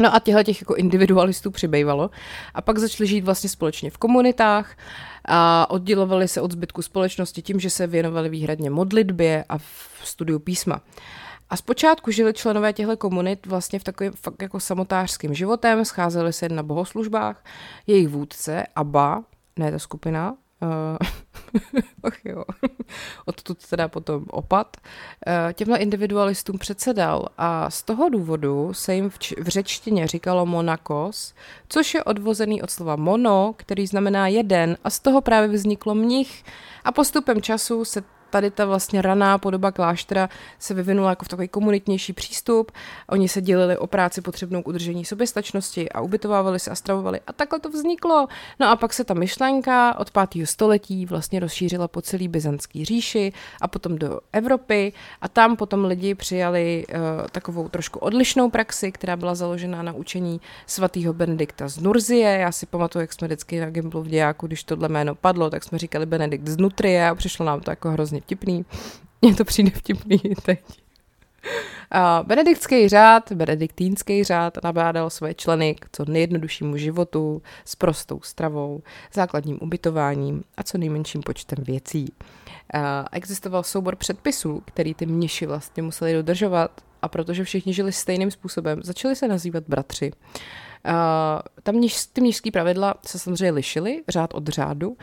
[0.00, 2.10] No a těchto těch jako individualistů přibývalo
[2.54, 4.76] a pak začali žít vlastně společně v komunitách
[5.24, 9.64] a oddělovali se od zbytku společnosti tím, že se věnovali výhradně modlitbě a v
[10.04, 10.80] studiu písma.
[11.50, 16.62] A zpočátku žili členové těchto komunit vlastně v takovém jako samotářským životem, scházeli se na
[16.62, 17.44] bohoslužbách,
[17.86, 19.24] jejich vůdce, Abba,
[19.58, 20.68] ne ta skupina, uh,
[22.02, 22.44] ach jo,
[23.26, 29.18] odtud teda potom opat, uh, těmhle individualistům předsedal a z toho důvodu se jim v,
[29.18, 31.34] č- v řečtině říkalo monakos,
[31.68, 36.44] což je odvozený od slova mono, který znamená jeden a z toho právě vzniklo mnich.
[36.84, 41.48] A postupem času se tady ta vlastně raná podoba kláštera se vyvinula jako v takový
[41.48, 42.72] komunitnější přístup.
[43.08, 47.20] Oni se dělili o práci potřebnou k udržení soběstačnosti a ubytovávali se a stravovali.
[47.26, 48.26] A takhle to vzniklo.
[48.60, 50.46] No a pak se ta myšlenka od 5.
[50.46, 56.14] století vlastně rozšířila po celý byzantský říši a potom do Evropy a tam potom lidi
[56.14, 62.30] přijali uh, takovou trošku odlišnou praxi, která byla založena na učení svatého Benedikta z Nurzie.
[62.30, 65.64] Já si pamatuju, jak jsme vždycky na Gimplu v dějáku, když tohle jméno padlo, tak
[65.64, 68.64] jsme říkali Benedikt z Nutrie a přišlo nám to jako hrozně vtipný.
[69.22, 70.60] Mně to přijde vtipný teď.
[71.90, 78.82] A benediktský řád, benediktínský řád nabádal své členy k co nejjednoduššímu životu s prostou stravou,
[79.12, 82.12] základním ubytováním a co nejmenším počtem věcí.
[82.74, 88.30] A existoval soubor předpisů, který ty mniši vlastně museli dodržovat a protože všichni žili stejným
[88.30, 90.12] způsobem, začali se nazývat bratři.
[90.84, 90.92] Uh,
[91.62, 91.80] tam
[92.12, 94.96] ty mnižské pravidla se samozřejmě lišily, řád od řádu,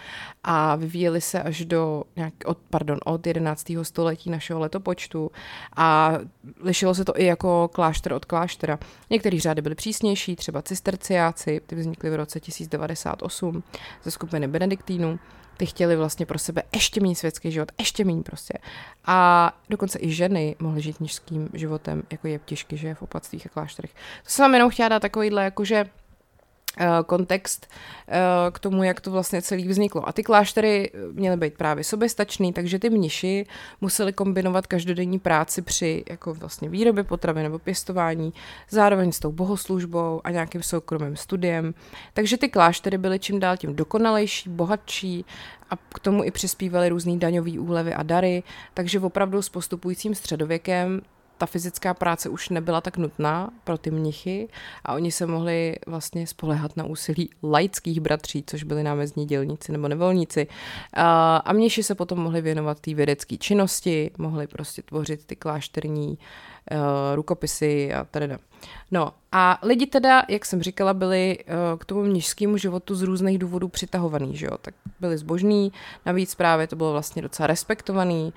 [0.43, 3.71] a vyvíjely se až do nějak, od, pardon, od 11.
[3.83, 5.31] století našeho letopočtu
[5.75, 6.13] a
[6.61, 8.79] lišilo se to i jako klášter od kláštera.
[9.09, 13.63] Některé řády byly přísnější, třeba cisterciáci, ty vznikly v roce 1098
[14.03, 15.19] ze skupiny benediktínů,
[15.58, 18.54] ty chtěli vlastně pro sebe ještě méně světský život, ještě méně prostě.
[19.06, 23.50] A dokonce i ženy mohly žít nížským životem, jako je ptišky, že v opatstvích a
[23.50, 23.91] klášterech.
[24.24, 25.89] To jsem vám jenom chtěla dát takovýhle, jakože
[27.05, 27.67] kontext
[28.07, 28.19] eh,
[28.51, 30.07] k tomu, jak to vlastně celý vzniklo.
[30.09, 33.45] A ty kláštery měly být právě soběstačný, takže ty mniši
[33.81, 38.33] museli kombinovat každodenní práci při jako vlastně výrobě potravy nebo pěstování,
[38.69, 41.73] zároveň s tou bohoslužbou a nějakým soukromým studiem.
[42.13, 45.25] Takže ty kláštery byly čím dál tím dokonalejší, bohatší
[45.69, 51.01] a k tomu i přispívaly různý daňový úlevy a dary, takže opravdu s postupujícím středověkem
[51.38, 54.47] ta fyzická práce už nebyla tak nutná pro ty mnichy
[54.86, 59.88] a oni se mohli vlastně spolehat na úsilí laických bratří, což byli námezní dělníci nebo
[59.88, 60.47] nevolníci.
[60.93, 66.17] A, mniši se potom mohli věnovat té vědecké činnosti, mohli prostě tvořit ty klášterní uh,
[67.15, 68.38] rukopisy a teda.
[68.91, 73.38] No a lidi teda, jak jsem říkala, byli uh, k tomu mnižskému životu z různých
[73.38, 75.71] důvodů přitahovaný, že jo, tak byli zbožní,
[76.06, 78.34] navíc právě to bylo vlastně docela respektovaný, uh,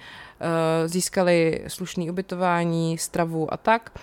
[0.86, 3.98] získali slušný ubytování, stravu a tak.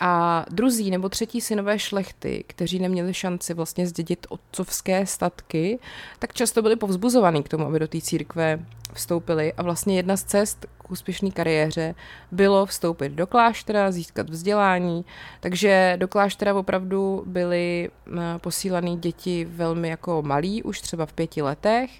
[0.00, 5.78] A druzí nebo třetí synové šlechty, kteří neměli šanci vlastně zdědit otcovské statky,
[6.18, 8.58] tak často byli povzbuzovaní k tomu, aby do té církve
[8.92, 9.52] vstoupili.
[9.52, 11.94] A vlastně jedna z cest k úspěšné kariéře
[12.30, 15.04] bylo vstoupit do kláštera, získat vzdělání.
[15.40, 21.42] Takže do kláštera opravdu byly eh, posílané děti velmi jako malí, už třeba v pěti
[21.42, 21.90] letech.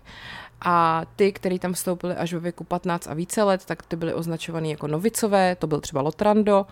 [0.60, 4.14] A ty, kteří tam vstoupili až ve věku 15 a více let, tak ty byly
[4.14, 6.66] označované jako novicové, to byl třeba Lotrando,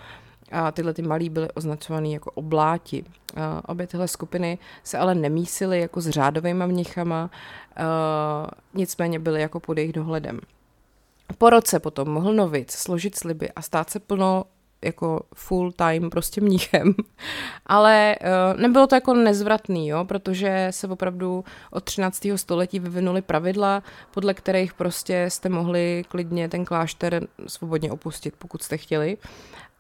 [0.53, 3.05] a tyhle ty malí byly označovaný jako obláti.
[3.67, 7.31] Obě tyhle skupiny se ale nemísily jako s řádovými mnichama,
[8.75, 10.41] nicméně byly jako pod jejich dohledem.
[11.39, 14.45] Po roce potom mohl novic složit sliby a stát se plno
[14.83, 16.95] jako full time prostě mnichem.
[17.67, 22.27] Ale uh, nebylo to jako nezvratný, jo, protože se opravdu od 13.
[22.37, 28.77] století vyvinuly pravidla, podle kterých prostě jste mohli klidně ten klášter svobodně opustit, pokud jste
[28.77, 29.17] chtěli.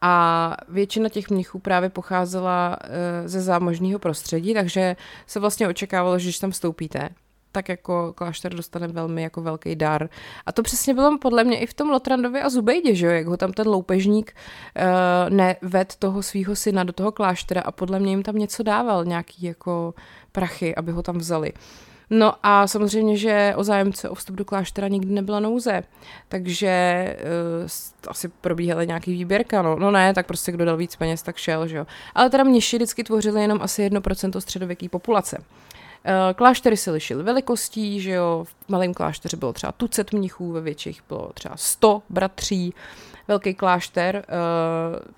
[0.00, 6.24] A většina těch mnichů právě pocházela uh, ze zámožního prostředí, takže se vlastně očekávalo, že
[6.24, 7.08] když tam vstoupíte,
[7.52, 10.08] tak jako klášter dostane velmi jako velký dar.
[10.46, 13.26] A to přesně bylo podle mě i v tom Lotrandově a Zubejdě, že jo, jak
[13.26, 18.10] ho tam ten loupežník uh, neved toho svého syna do toho kláštera a podle mě
[18.10, 19.94] jim tam něco dával, nějaký jako
[20.32, 21.52] prachy, aby ho tam vzali.
[22.10, 25.82] No a samozřejmě, že o zájemce o vstup do kláštera nikdy nebyla nouze,
[26.28, 27.16] takže
[27.62, 27.68] uh,
[28.08, 29.76] asi probíhaly nějaký výběrka, no.
[29.76, 31.86] no ne, tak prostě kdo dal víc peněz, tak šel, že jo.
[32.14, 35.38] Ale teda mniši vždycky tvořili jenom asi 1% středověké populace.
[36.04, 40.60] Eh, kláštery se lišily velikostí, že jo, v malém klášteře bylo třeba tucet mnichů, ve
[40.60, 42.74] větších bylo třeba 100 bratří.
[43.28, 44.24] Velký klášter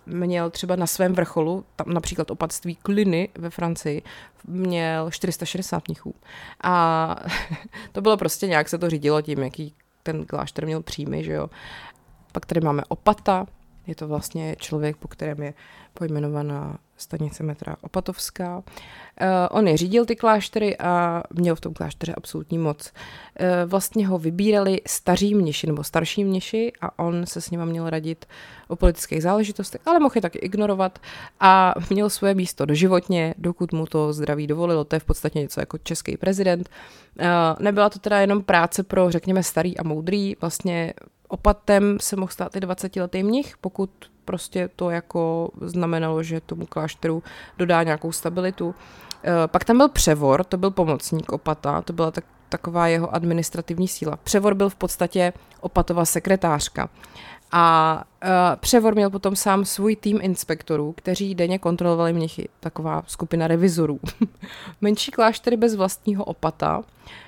[0.06, 4.02] uh, měl třeba na svém vrcholu, tam například opatství Kliny ve Francii,
[4.44, 6.14] měl 460 mnichů.
[6.62, 7.16] A
[7.92, 11.50] to bylo prostě nějak se to řídilo tím, jaký ten klášter měl příjmy, že jo.
[12.32, 13.46] Pak tady máme opata,
[13.90, 15.54] je to vlastně člověk, po kterém je
[15.94, 18.56] pojmenovaná stanice metra Opatovská.
[18.56, 18.62] Uh,
[19.50, 22.92] on je řídil ty kláštery a měl v tom klášteře absolutní moc.
[23.40, 27.90] Uh, vlastně ho vybírali staří mniši nebo starší mniši a on se s nima měl
[27.90, 28.26] radit
[28.68, 30.98] o politických záležitostech, ale mohl je taky ignorovat
[31.40, 34.84] a měl své místo doživotně, dokud mu to zdraví dovolilo.
[34.84, 36.70] To je v podstatě něco jako český prezident.
[37.20, 37.26] Uh,
[37.60, 40.94] nebyla to teda jenom práce pro, řekněme, starý a moudrý, vlastně
[41.30, 43.90] opatem se mohl stát i 20-letý mnich, pokud
[44.24, 47.22] prostě to jako znamenalo, že tomu klášteru
[47.58, 48.74] dodá nějakou stabilitu.
[49.24, 53.88] Eh, pak tam byl převor, to byl pomocník opata, to byla tak, taková jeho administrativní
[53.88, 54.16] síla.
[54.16, 56.88] Převor byl v podstatě opatová sekretářka.
[57.52, 58.04] A
[58.56, 64.00] Převor měl potom sám svůj tým inspektorů, kteří denně kontrolovali mnichy, taková skupina revizorů.
[64.80, 66.82] Menší kláštery bez vlastního opata,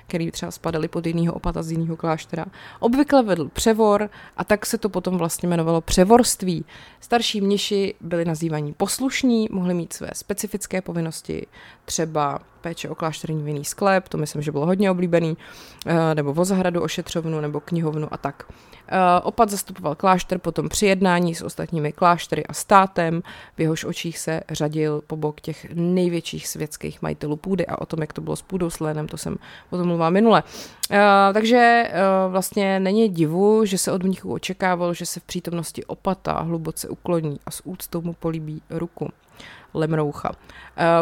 [0.07, 2.45] který třeba spadaly pod jinýho opata z jiného kláštera,
[2.79, 6.65] obvykle vedl převor a tak se to potom vlastně jmenovalo převorství.
[6.99, 11.47] Starší mniši byli nazývaní poslušní, mohli mít své specifické povinnosti,
[11.85, 15.37] třeba péče o klášterní vinný sklep, to myslím, že bylo hodně oblíbený,
[15.85, 18.45] eh, nebo o zahradu, ošetřovnu nebo knihovnu a tak.
[18.87, 23.21] Eh, opat zastupoval klášter potom při jednání s ostatními kláštery a státem,
[23.57, 28.01] v jehož očích se řadil po bok těch největších světských majitelů půdy a o tom,
[28.01, 29.37] jak to bylo s půdou s lénem, to jsem
[29.69, 30.43] o tom mluvila minule.
[30.43, 30.97] Uh,
[31.33, 36.41] takže uh, vlastně není divu, že se od mnichů očekávalo, že se v přítomnosti opata
[36.41, 39.09] hluboce ukloní a s úctou mu políbí ruku.
[39.73, 40.29] Lemroucha.
[40.29, 40.35] Uh,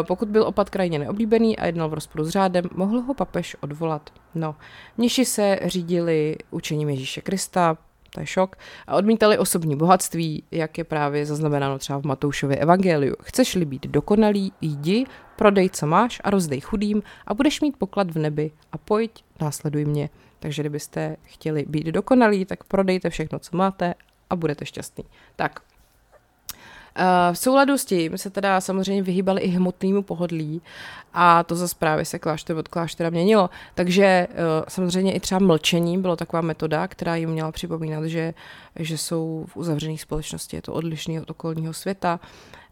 [0.06, 4.10] pokud byl opat krajně neoblíbený a jednal v rozporu s řádem, mohl ho papež odvolat.
[4.34, 4.54] No,
[4.96, 7.76] mniši se řídili učením Ježíše Krista,
[8.14, 13.14] to je šok, a odmítali osobní bohatství, jak je právě zaznamenáno třeba v Matoušově evangeliu.
[13.22, 15.04] Chceš-li být dokonalý, jdi,
[15.36, 19.84] prodej, co máš a rozdej chudým a budeš mít poklad v nebi a pojď, následuj
[19.84, 20.10] mě.
[20.38, 23.94] Takže kdybyste chtěli být dokonalí, tak prodejte všechno, co máte
[24.30, 25.04] a budete šťastný.
[25.36, 25.60] Tak,
[27.32, 30.62] v souladu s tím se teda samozřejmě vyhýbali i hmotnému pohodlí
[31.14, 33.50] a to za zprávy se klášter od kláštera měnilo.
[33.74, 34.28] Takže eh,
[34.68, 38.34] samozřejmě i třeba mlčení bylo taková metoda, která jim měla připomínat, že,
[38.78, 42.20] že jsou v uzavřených společnosti, je to odlišný od okolního světa.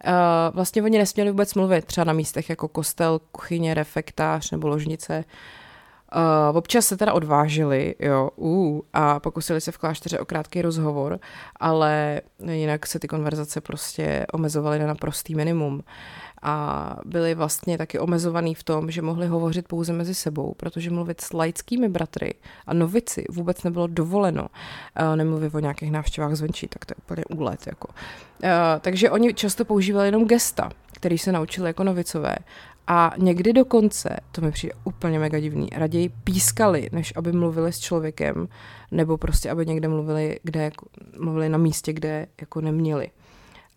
[0.04, 0.12] Eh,
[0.50, 5.24] vlastně oni nesměli vůbec mluvit třeba na místech jako kostel, kuchyně, refektář nebo ložnice.
[6.16, 11.18] Uh, občas se teda odvážili, jo, uh, a pokusili se v klášteře o krátký rozhovor,
[11.56, 12.20] ale
[12.50, 15.82] jinak se ty konverzace prostě omezovaly na naprostý minimum.
[16.42, 21.20] A byli vlastně taky omezovaný v tom, že mohli hovořit pouze mezi sebou, protože mluvit
[21.20, 22.34] s laickými bratry
[22.66, 24.42] a novici vůbec nebylo dovoleno.
[24.42, 27.66] Uh, nemluvit o nějakých návštěvách zvenčí, tak to je úplně úlet.
[27.66, 27.88] Jako.
[27.88, 28.48] Uh,
[28.80, 32.36] takže oni často používali jenom gesta, který se naučili jako novicové
[32.92, 37.78] a někdy dokonce, to mi přijde úplně mega divný, raději pískali, než aby mluvili s
[37.78, 38.48] člověkem,
[38.90, 40.86] nebo prostě aby někde mluvili, kde jako,
[41.18, 43.10] mluvili na místě, kde jako neměli.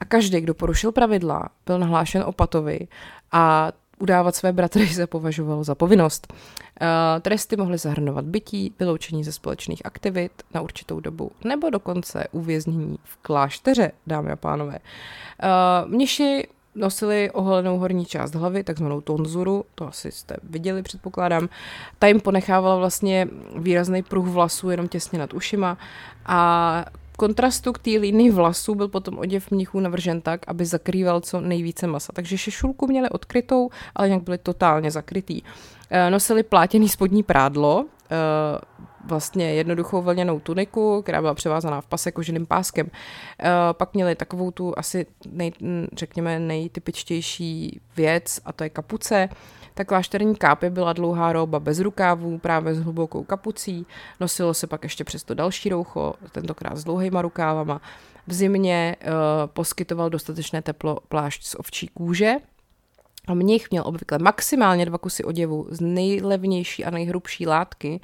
[0.03, 2.87] A každý, kdo porušil pravidla, byl nahlášen opatovi
[3.31, 6.33] a udávat své bratry se považovalo za povinnost.
[6.33, 6.87] Uh,
[7.21, 13.17] tresty mohly zahrnovat bytí, vyloučení ze společných aktivit na určitou dobu, nebo dokonce uvěznění v
[13.17, 14.79] klášteře, dámy a pánové.
[14.79, 21.49] Uh, mniši nosili oholenou horní část hlavy, takzvanou tonzuru, to asi jste viděli, předpokládám.
[21.99, 25.77] Ta jim ponechávala vlastně výrazný pruh vlasů jenom těsně nad ušima
[26.25, 26.85] a
[27.17, 31.87] kontrastu k té linii vlasů byl potom oděv mnichů navržen tak, aby zakrýval co nejvíce
[31.87, 32.13] masa.
[32.13, 35.41] Takže šešulku měli odkrytou, ale nějak byli totálně zakrytý.
[35.89, 38.15] Eh, nosili plátěný spodní prádlo, eh,
[39.03, 42.87] vlastně jednoduchou vlněnou tuniku, která byla převázaná v pase koženým páskem.
[43.39, 45.51] Eh, pak měli takovou tu asi, nej,
[45.97, 49.29] řekněme, nejtypičtější věc a to je kapuce.
[49.73, 53.85] Ta klášterní kápě byla dlouhá roba bez rukávů, právě s hlubokou kapucí.
[54.19, 57.81] Nosilo se pak ještě přesto další roucho, tentokrát s dlouhýma rukávama.
[58.27, 59.11] V zimě uh,
[59.47, 62.35] poskytoval dostatečné teplo plášť z ovčí kůže,
[63.27, 68.01] A mnich měl obvykle maximálně dva kusy oděvu z nejlevnější a nejhrubší látky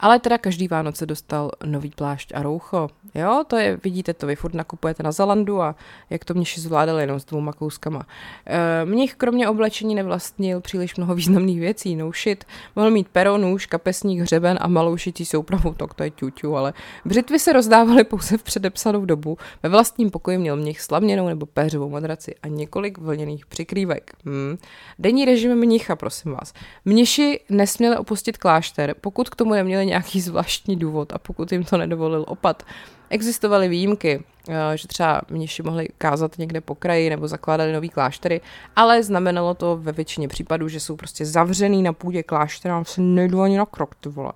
[0.00, 2.88] ale teda každý Vánoce dostal nový plášť a roucho.
[3.14, 5.74] Jo, to je, vidíte to, vy furt nakupujete na Zalandu a
[6.10, 8.06] jak to mniši zvládali jenom s dvouma kouskama.
[8.46, 12.44] E, mnich kromě oblečení nevlastnil příliš mnoho významných věcí, no shit.
[12.76, 16.72] Mohl mít pero, nůž, kapesník, hřeben a malou šicí soupravu, tak to je ťuťu, ale
[17.04, 19.38] břitvy se rozdávaly pouze v předepsanou dobu.
[19.62, 24.12] Ve vlastním pokoji měl mnich slaměnou nebo péřovou madraci a několik vlněných přikrývek.
[24.24, 24.58] Hmm.
[24.98, 26.52] Denní režim mnicha, prosím vás.
[26.84, 31.76] Mniši nesměli opustit klášter, pokud k tomu neměli nějaký zvláštní důvod a pokud jim to
[31.76, 32.62] nedovolil opat.
[33.10, 38.40] Existovaly výjimky, eh, že třeba mniši mohli kázat někde po kraji nebo zakládali nový kláštery,
[38.76, 43.40] ale znamenalo to ve většině případů, že jsou prostě zavřený na půdě kláštera se nejdu
[43.40, 44.32] ani na krok, ty vole.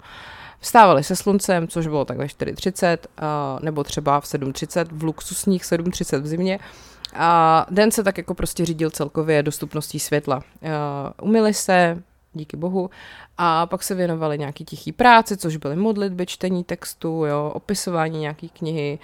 [0.61, 3.23] Vstávali se sluncem, což bylo tak ve 4.30, eh,
[3.61, 6.59] nebo třeba v 7.30, v luxusních 7.30 v zimě.
[7.15, 10.43] A den se tak jako prostě řídil celkově dostupností světla.
[10.63, 10.71] Eh,
[11.23, 12.03] umili se,
[12.35, 12.91] díky bohu.
[13.39, 18.49] A pak se věnovali nějaký tichý práci, což byly modlitby, čtení textu, jo, opisování nějaký
[18.49, 18.99] knihy.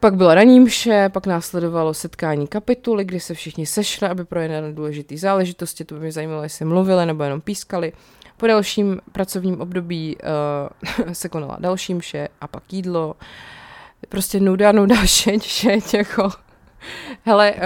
[0.00, 5.16] Pak byla raní mše, pak následovalo setkání kapituly, kdy se všichni sešli, aby projednali důležité
[5.16, 5.84] záležitosti.
[5.84, 7.92] To by mě zajímalo, jestli mluvili nebo jenom pískali.
[8.36, 13.16] Po dalším pracovním období uh, se konala další mše a pak jídlo.
[14.08, 16.30] Prostě nuda, nuda, šeť, šeť, jako
[17.24, 17.60] Hele, eh,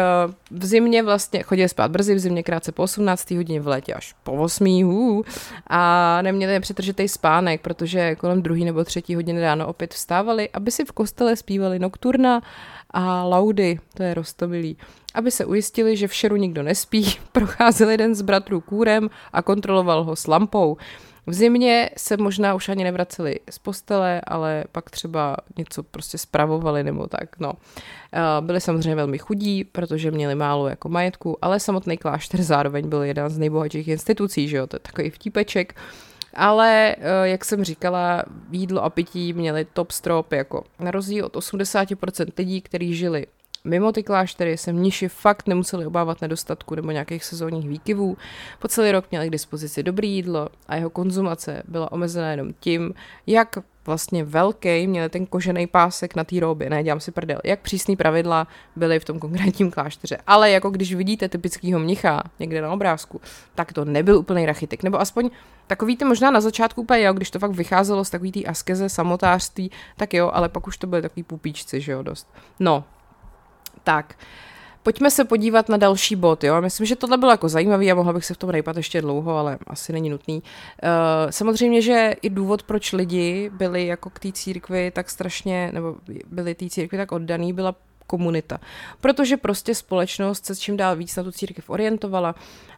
[0.51, 3.37] v zimě vlastně chodili spát brzy, v zimě krátce po 18.
[3.37, 4.85] hodině, v létě až po 8.
[4.85, 5.25] Hů,
[5.67, 10.85] a neměli nepřetržitý spánek, protože kolem druhý nebo třetí hodiny ráno opět vstávali, aby si
[10.85, 12.43] v kostele zpívali nokturna
[12.91, 14.77] a laudy, to je rostomilý.
[15.15, 20.05] Aby se ujistili, že v šeru nikdo nespí, procházel jeden z bratrů kůrem a kontroloval
[20.05, 20.77] ho s lampou.
[21.27, 26.85] V zimě se možná už ani nevraceli z postele, ale pak třeba něco prostě spravovali
[26.85, 27.53] nebo tak, no.
[28.13, 33.03] Eh, byli samozřejmě velmi chudí, protože měli málo jako majetku, ale samotný klášter zároveň byl
[33.03, 35.75] jedna z nejbohatších institucí, že jo, to je takový vtípeček.
[36.35, 41.37] Ale, eh, jak jsem říkala, jídlo a pití měli top strop, jako na rozdíl od
[41.37, 43.27] 80% lidí, kteří žili
[43.67, 48.17] Mimo ty kláštery se mniši fakt nemuseli obávat nedostatku nebo nějakých sezónních výkyvů.
[48.59, 52.95] Po celý rok měli k dispozici dobré jídlo a jeho konzumace byla omezená jenom tím,
[53.27, 57.61] jak vlastně velký měl ten kožený pásek na té robě, ne, dělám si prdel, jak
[57.61, 58.47] přísný pravidla
[58.77, 60.19] byly v tom konkrétním klášteře.
[60.27, 63.21] Ale jako když vidíte typického mnicha někde na obrázku,
[63.55, 65.31] tak to nebyl úplný rachitek, nebo aspoň
[65.67, 68.89] takový ty možná na začátku úplně jo, když to fakt vycházelo z takový té askeze,
[68.89, 72.29] samotářství, tak jo, ale pak už to byly takový pupíčci, že jo, dost.
[72.61, 72.85] No,
[73.87, 74.19] tak,
[74.83, 76.61] pojďme se podívat na další bod, jo.
[76.61, 79.37] Myslím, že tohle bylo jako zajímavý a mohla bych se v tom rejpat ještě dlouho,
[79.37, 80.43] ale asi není nutný.
[80.43, 85.95] Uh, samozřejmě, že i důvod, proč lidi byli jako k té církvi tak strašně, nebo
[86.27, 87.75] byli té církvi tak oddaný, byla
[88.07, 88.61] komunita.
[89.01, 92.35] Protože prostě společnost se čím dál víc na tu církev orientovala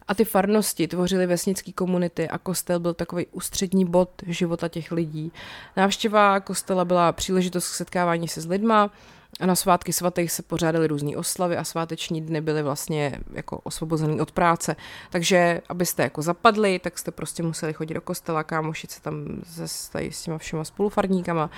[0.08, 5.32] a ty farnosti tvořily vesnické komunity a kostel byl takový ústřední bod života těch lidí.
[5.76, 8.90] Návštěva kostela byla příležitost k setkávání se s lidma,
[9.40, 14.20] a na svátky svatých se pořádaly různé oslavy a sváteční dny byly vlastně jako osvobozený
[14.20, 14.76] od práce.
[15.10, 19.68] Takže abyste jako zapadli, tak jste prostě museli chodit do kostela, kámošit se tam se
[19.68, 21.50] s těma všema spolufarníkama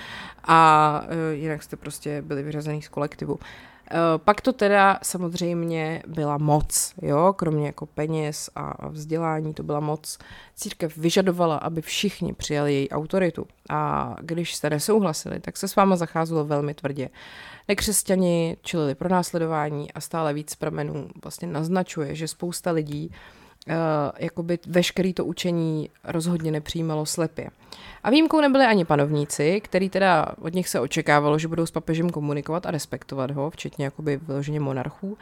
[0.45, 3.39] a uh, jinak jste prostě byli vyřazený z kolektivu.
[3.93, 9.81] Uh, pak to teda samozřejmě byla moc, jo, kromě jako peněz a vzdělání, to byla
[9.81, 10.19] moc.
[10.55, 15.97] Církev vyžadovala, aby všichni přijali její autoritu a když jste nesouhlasili, tak se s váma
[15.97, 17.09] zacházelo velmi tvrdě.
[17.69, 23.40] Nekřesťani čelili pro následování a stále víc pramenů vlastně naznačuje, že spousta lidí uh,
[24.19, 27.51] jakoby veškerý to učení rozhodně nepřijímalo slepě.
[28.03, 32.11] A výjimkou nebyli ani panovníci, který teda od nich se očekávalo, že budou s papežem
[32.11, 35.19] komunikovat a respektovat ho, včetně jakoby vyloženě monarchů,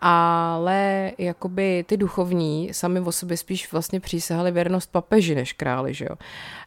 [0.00, 6.06] ale jakoby ty duchovní sami o sobě spíš vlastně přísahali věrnost papeži než králi, že
[6.10, 6.16] jo.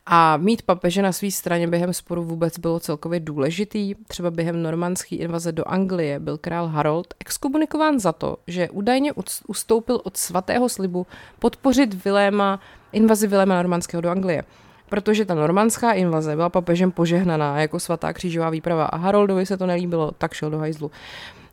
[0.05, 3.95] A mít papeže na své straně během sporu vůbec bylo celkově důležitý.
[4.07, 9.13] Třeba během normandské invaze do Anglie byl král Harold exkomunikován za to, že údajně
[9.47, 11.07] ustoupil od svatého slibu
[11.39, 12.59] podpořit Viléma,
[12.91, 14.43] invazi Viléma normandského do Anglie
[14.91, 19.65] protože ta normandská invaze byla papežem požehnaná jako svatá křížová výprava a Haroldovi se to
[19.65, 20.91] nelíbilo, tak šel do hajzlu.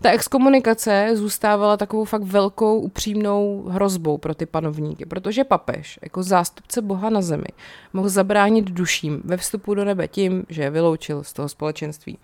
[0.01, 6.83] Ta exkomunikace zůstávala takovou fakt velkou upřímnou hrozbou pro ty panovníky, protože papež jako zástupce
[6.83, 7.49] Boha na zemi
[7.93, 12.19] mohl zabránit duším ve vstupu do nebe tím, že je vyloučil z toho společenství.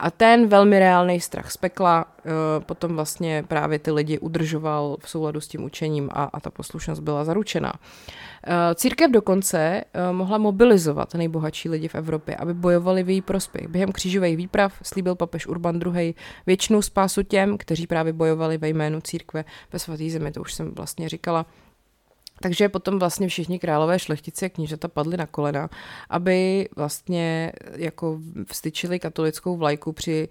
[0.00, 2.30] A ten velmi reálný strach z pekla uh,
[2.64, 7.00] potom vlastně právě ty lidi udržoval v souladu s tím učením a, a ta poslušnost
[7.00, 7.72] byla zaručená.
[7.72, 13.68] Uh, církev dokonce uh, mohla mobilizovat nejbohatší lidi v Evropě, aby bojovali v její prospěch.
[13.68, 16.14] Během křížových výprav slíbil papež Urban II.
[16.46, 20.74] věčnou spásu těm, kteří právě bojovali ve jménu církve ve svatý zemi, to už jsem
[20.74, 21.46] vlastně říkala.
[22.42, 25.70] Takže potom vlastně všichni králové šlechtici a knížata padli na kolena,
[26.08, 30.28] aby vlastně jako vstyčili katolickou vlajku při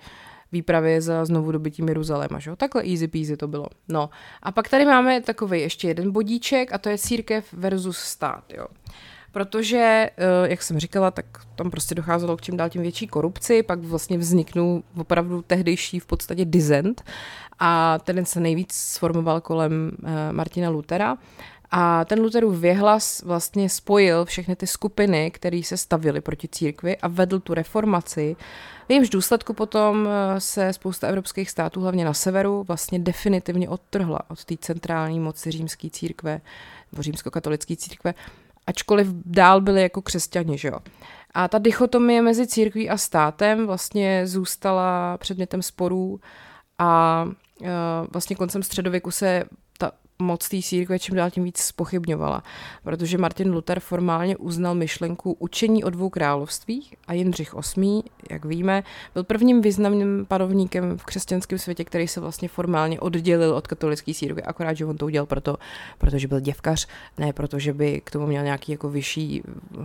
[0.51, 2.39] výpravě za znovu dobytím Jeruzaléma.
[2.39, 2.55] Že?
[2.55, 3.67] Takhle easy peasy to bylo.
[3.87, 4.09] No
[4.43, 8.43] a pak tady máme takový ještě jeden bodíček a to je církev versus stát.
[8.53, 8.67] Jo.
[9.31, 13.63] Protože, eh, jak jsem říkala, tak tam prostě docházelo k čím dál tím větší korupci,
[13.63, 17.03] pak vlastně vzniknul opravdu tehdejší v podstatě dizent
[17.59, 21.17] a ten se nejvíc sformoval kolem eh, Martina Lutera
[21.71, 27.07] a ten Lutherův věhlas vlastně spojil všechny ty skupiny, které se stavily proti církvi a
[27.07, 28.35] vedl tu reformaci.
[28.87, 34.19] V jejímž důsledku potom eh, se spousta evropských států, hlavně na severu, vlastně definitivně odtrhla
[34.29, 36.41] od té centrální moci římské církve,
[36.91, 38.13] nebo římskokatolické církve,
[38.67, 40.79] ačkoliv dál byli jako křesťani, že jo.
[41.33, 46.19] A ta dichotomie mezi církví a státem vlastně zůstala předmětem sporů
[46.79, 47.25] a
[47.63, 47.67] eh,
[48.11, 49.43] vlastně koncem středověku se
[50.21, 52.43] moc té církve čím dál tím víc spochybňovala,
[52.83, 58.83] protože Martin Luther formálně uznal myšlenku učení o dvou královstvích a Jindřich VIII, jak víme,
[59.13, 64.41] byl prvním významným panovníkem v křesťanském světě, který se vlastně formálně oddělil od katolické církve,
[64.41, 65.57] akorát, že on to udělal proto,
[65.97, 69.83] protože byl děvkař, ne proto, že by k tomu měl nějaký jako vyšší uh,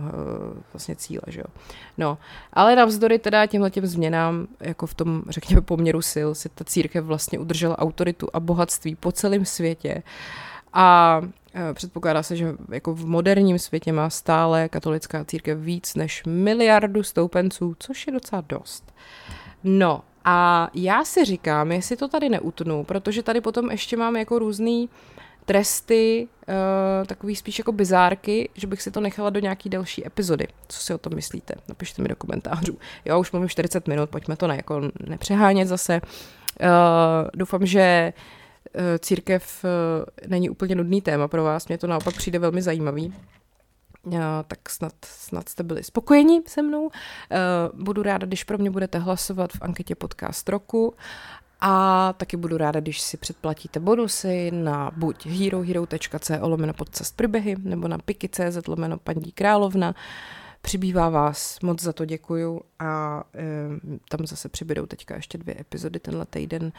[0.73, 1.45] vlastně cíle, že jo.
[1.97, 2.17] No,
[2.53, 7.05] ale navzdory teda těmhle těm změnám, jako v tom, řekněme, poměru sil, si ta církev
[7.05, 10.03] vlastně udržela autoritu a bohatství po celém světě
[10.75, 11.21] a
[11.69, 17.03] e, předpokládá se, že jako v moderním světě má stále katolická církev víc než miliardu
[17.03, 18.93] stoupenců, což je docela dost.
[19.63, 24.39] No a já si říkám, jestli to tady neutnu, protože tady potom ještě mám jako
[24.39, 24.89] různý
[25.45, 30.47] tresty, uh, takový spíš jako bizárky, že bych si to nechala do nějaký další epizody.
[30.67, 31.53] Co si o tom myslíte?
[31.67, 32.77] Napište mi do komentářů.
[33.05, 36.01] Jo, už mluvím 40 minut, pojďme to ne, jako nepřehánět zase.
[36.01, 36.67] Uh,
[37.35, 38.44] doufám, že uh, Eh,
[38.99, 43.13] církev eh, není úplně nudný téma pro vás, mě to naopak přijde velmi zajímavý.
[44.11, 46.89] Já, tak snad, snad jste byli spokojeni se mnou.
[47.31, 47.37] Eh,
[47.73, 50.93] budu ráda, když pro mě budete hlasovat v anketě podcast roku
[51.61, 57.87] a taky budu ráda, když si předplatíte bonusy na buď herohero.co lomeno podcast příběhy nebo
[57.87, 59.95] na piky.cz lomeno paní královna.
[60.65, 63.43] Přibývá vás, moc za to děkuju a e,
[64.09, 66.71] tam zase přibydou teďka ještě dvě epizody tenhle týden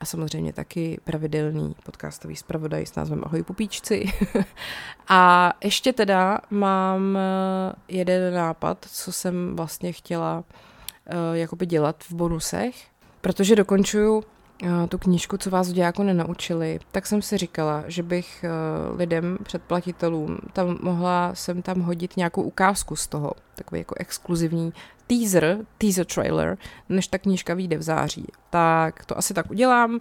[0.00, 4.04] a samozřejmě taky pravidelný podcastový zpravodaj s názvem Ahoj pupíčci.
[5.08, 10.44] a ještě teda mám eh, jeden nápad, co jsem vlastně chtěla
[11.06, 12.86] e, jakoby dělat v bonusech,
[13.20, 14.24] protože dokončuju
[14.88, 18.48] tu knížku, co vás v dějáku nenaučili, tak jsem si říkala, že bych eh,
[18.96, 24.72] lidem, předplatitelům, tam mohla jsem tam hodit nějakou ukázku z toho, takový jako exkluzivní
[25.06, 28.26] teaser, teaser trailer, než ta knížka vyjde v září.
[28.50, 30.00] Tak to asi tak udělám.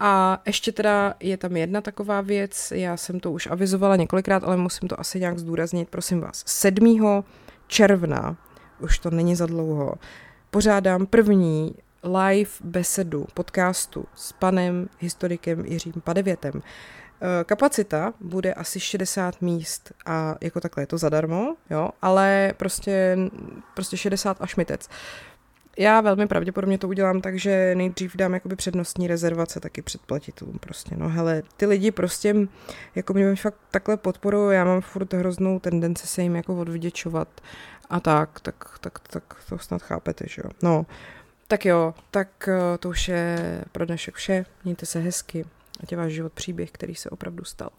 [0.00, 4.56] A ještě teda je tam jedna taková věc, já jsem to už avizovala několikrát, ale
[4.56, 6.42] musím to asi nějak zdůraznit, prosím vás.
[6.46, 7.24] 7.
[7.66, 8.36] června,
[8.80, 9.94] už to není za dlouho,
[10.50, 11.74] pořádám první
[12.04, 16.62] live besedu podcastu s panem historikem Jiřím Padevětem.
[17.22, 23.18] Eh, kapacita bude asi 60 míst a jako takhle je to zadarmo, jo, ale prostě,
[23.74, 24.88] prostě 60 až mitec.
[25.78, 30.96] Já velmi pravděpodobně to udělám tak, že nejdřív dám jakoby přednostní rezervace taky předplatitelům prostě.
[30.96, 32.34] No hele, ty lidi prostě
[32.94, 37.28] jako mě fakt takhle podporují, já mám furt hroznou tendenci se jim jako odvděčovat
[37.90, 40.50] a tak, tak, tak, tak to snad chápete, že jo.
[40.62, 40.86] No,
[41.48, 44.46] tak jo, tak eh, to už je pro dnešek vše.
[44.64, 45.44] Mějte se hezky.
[45.82, 47.70] Ať je váš život příběh, který se opravdu stal.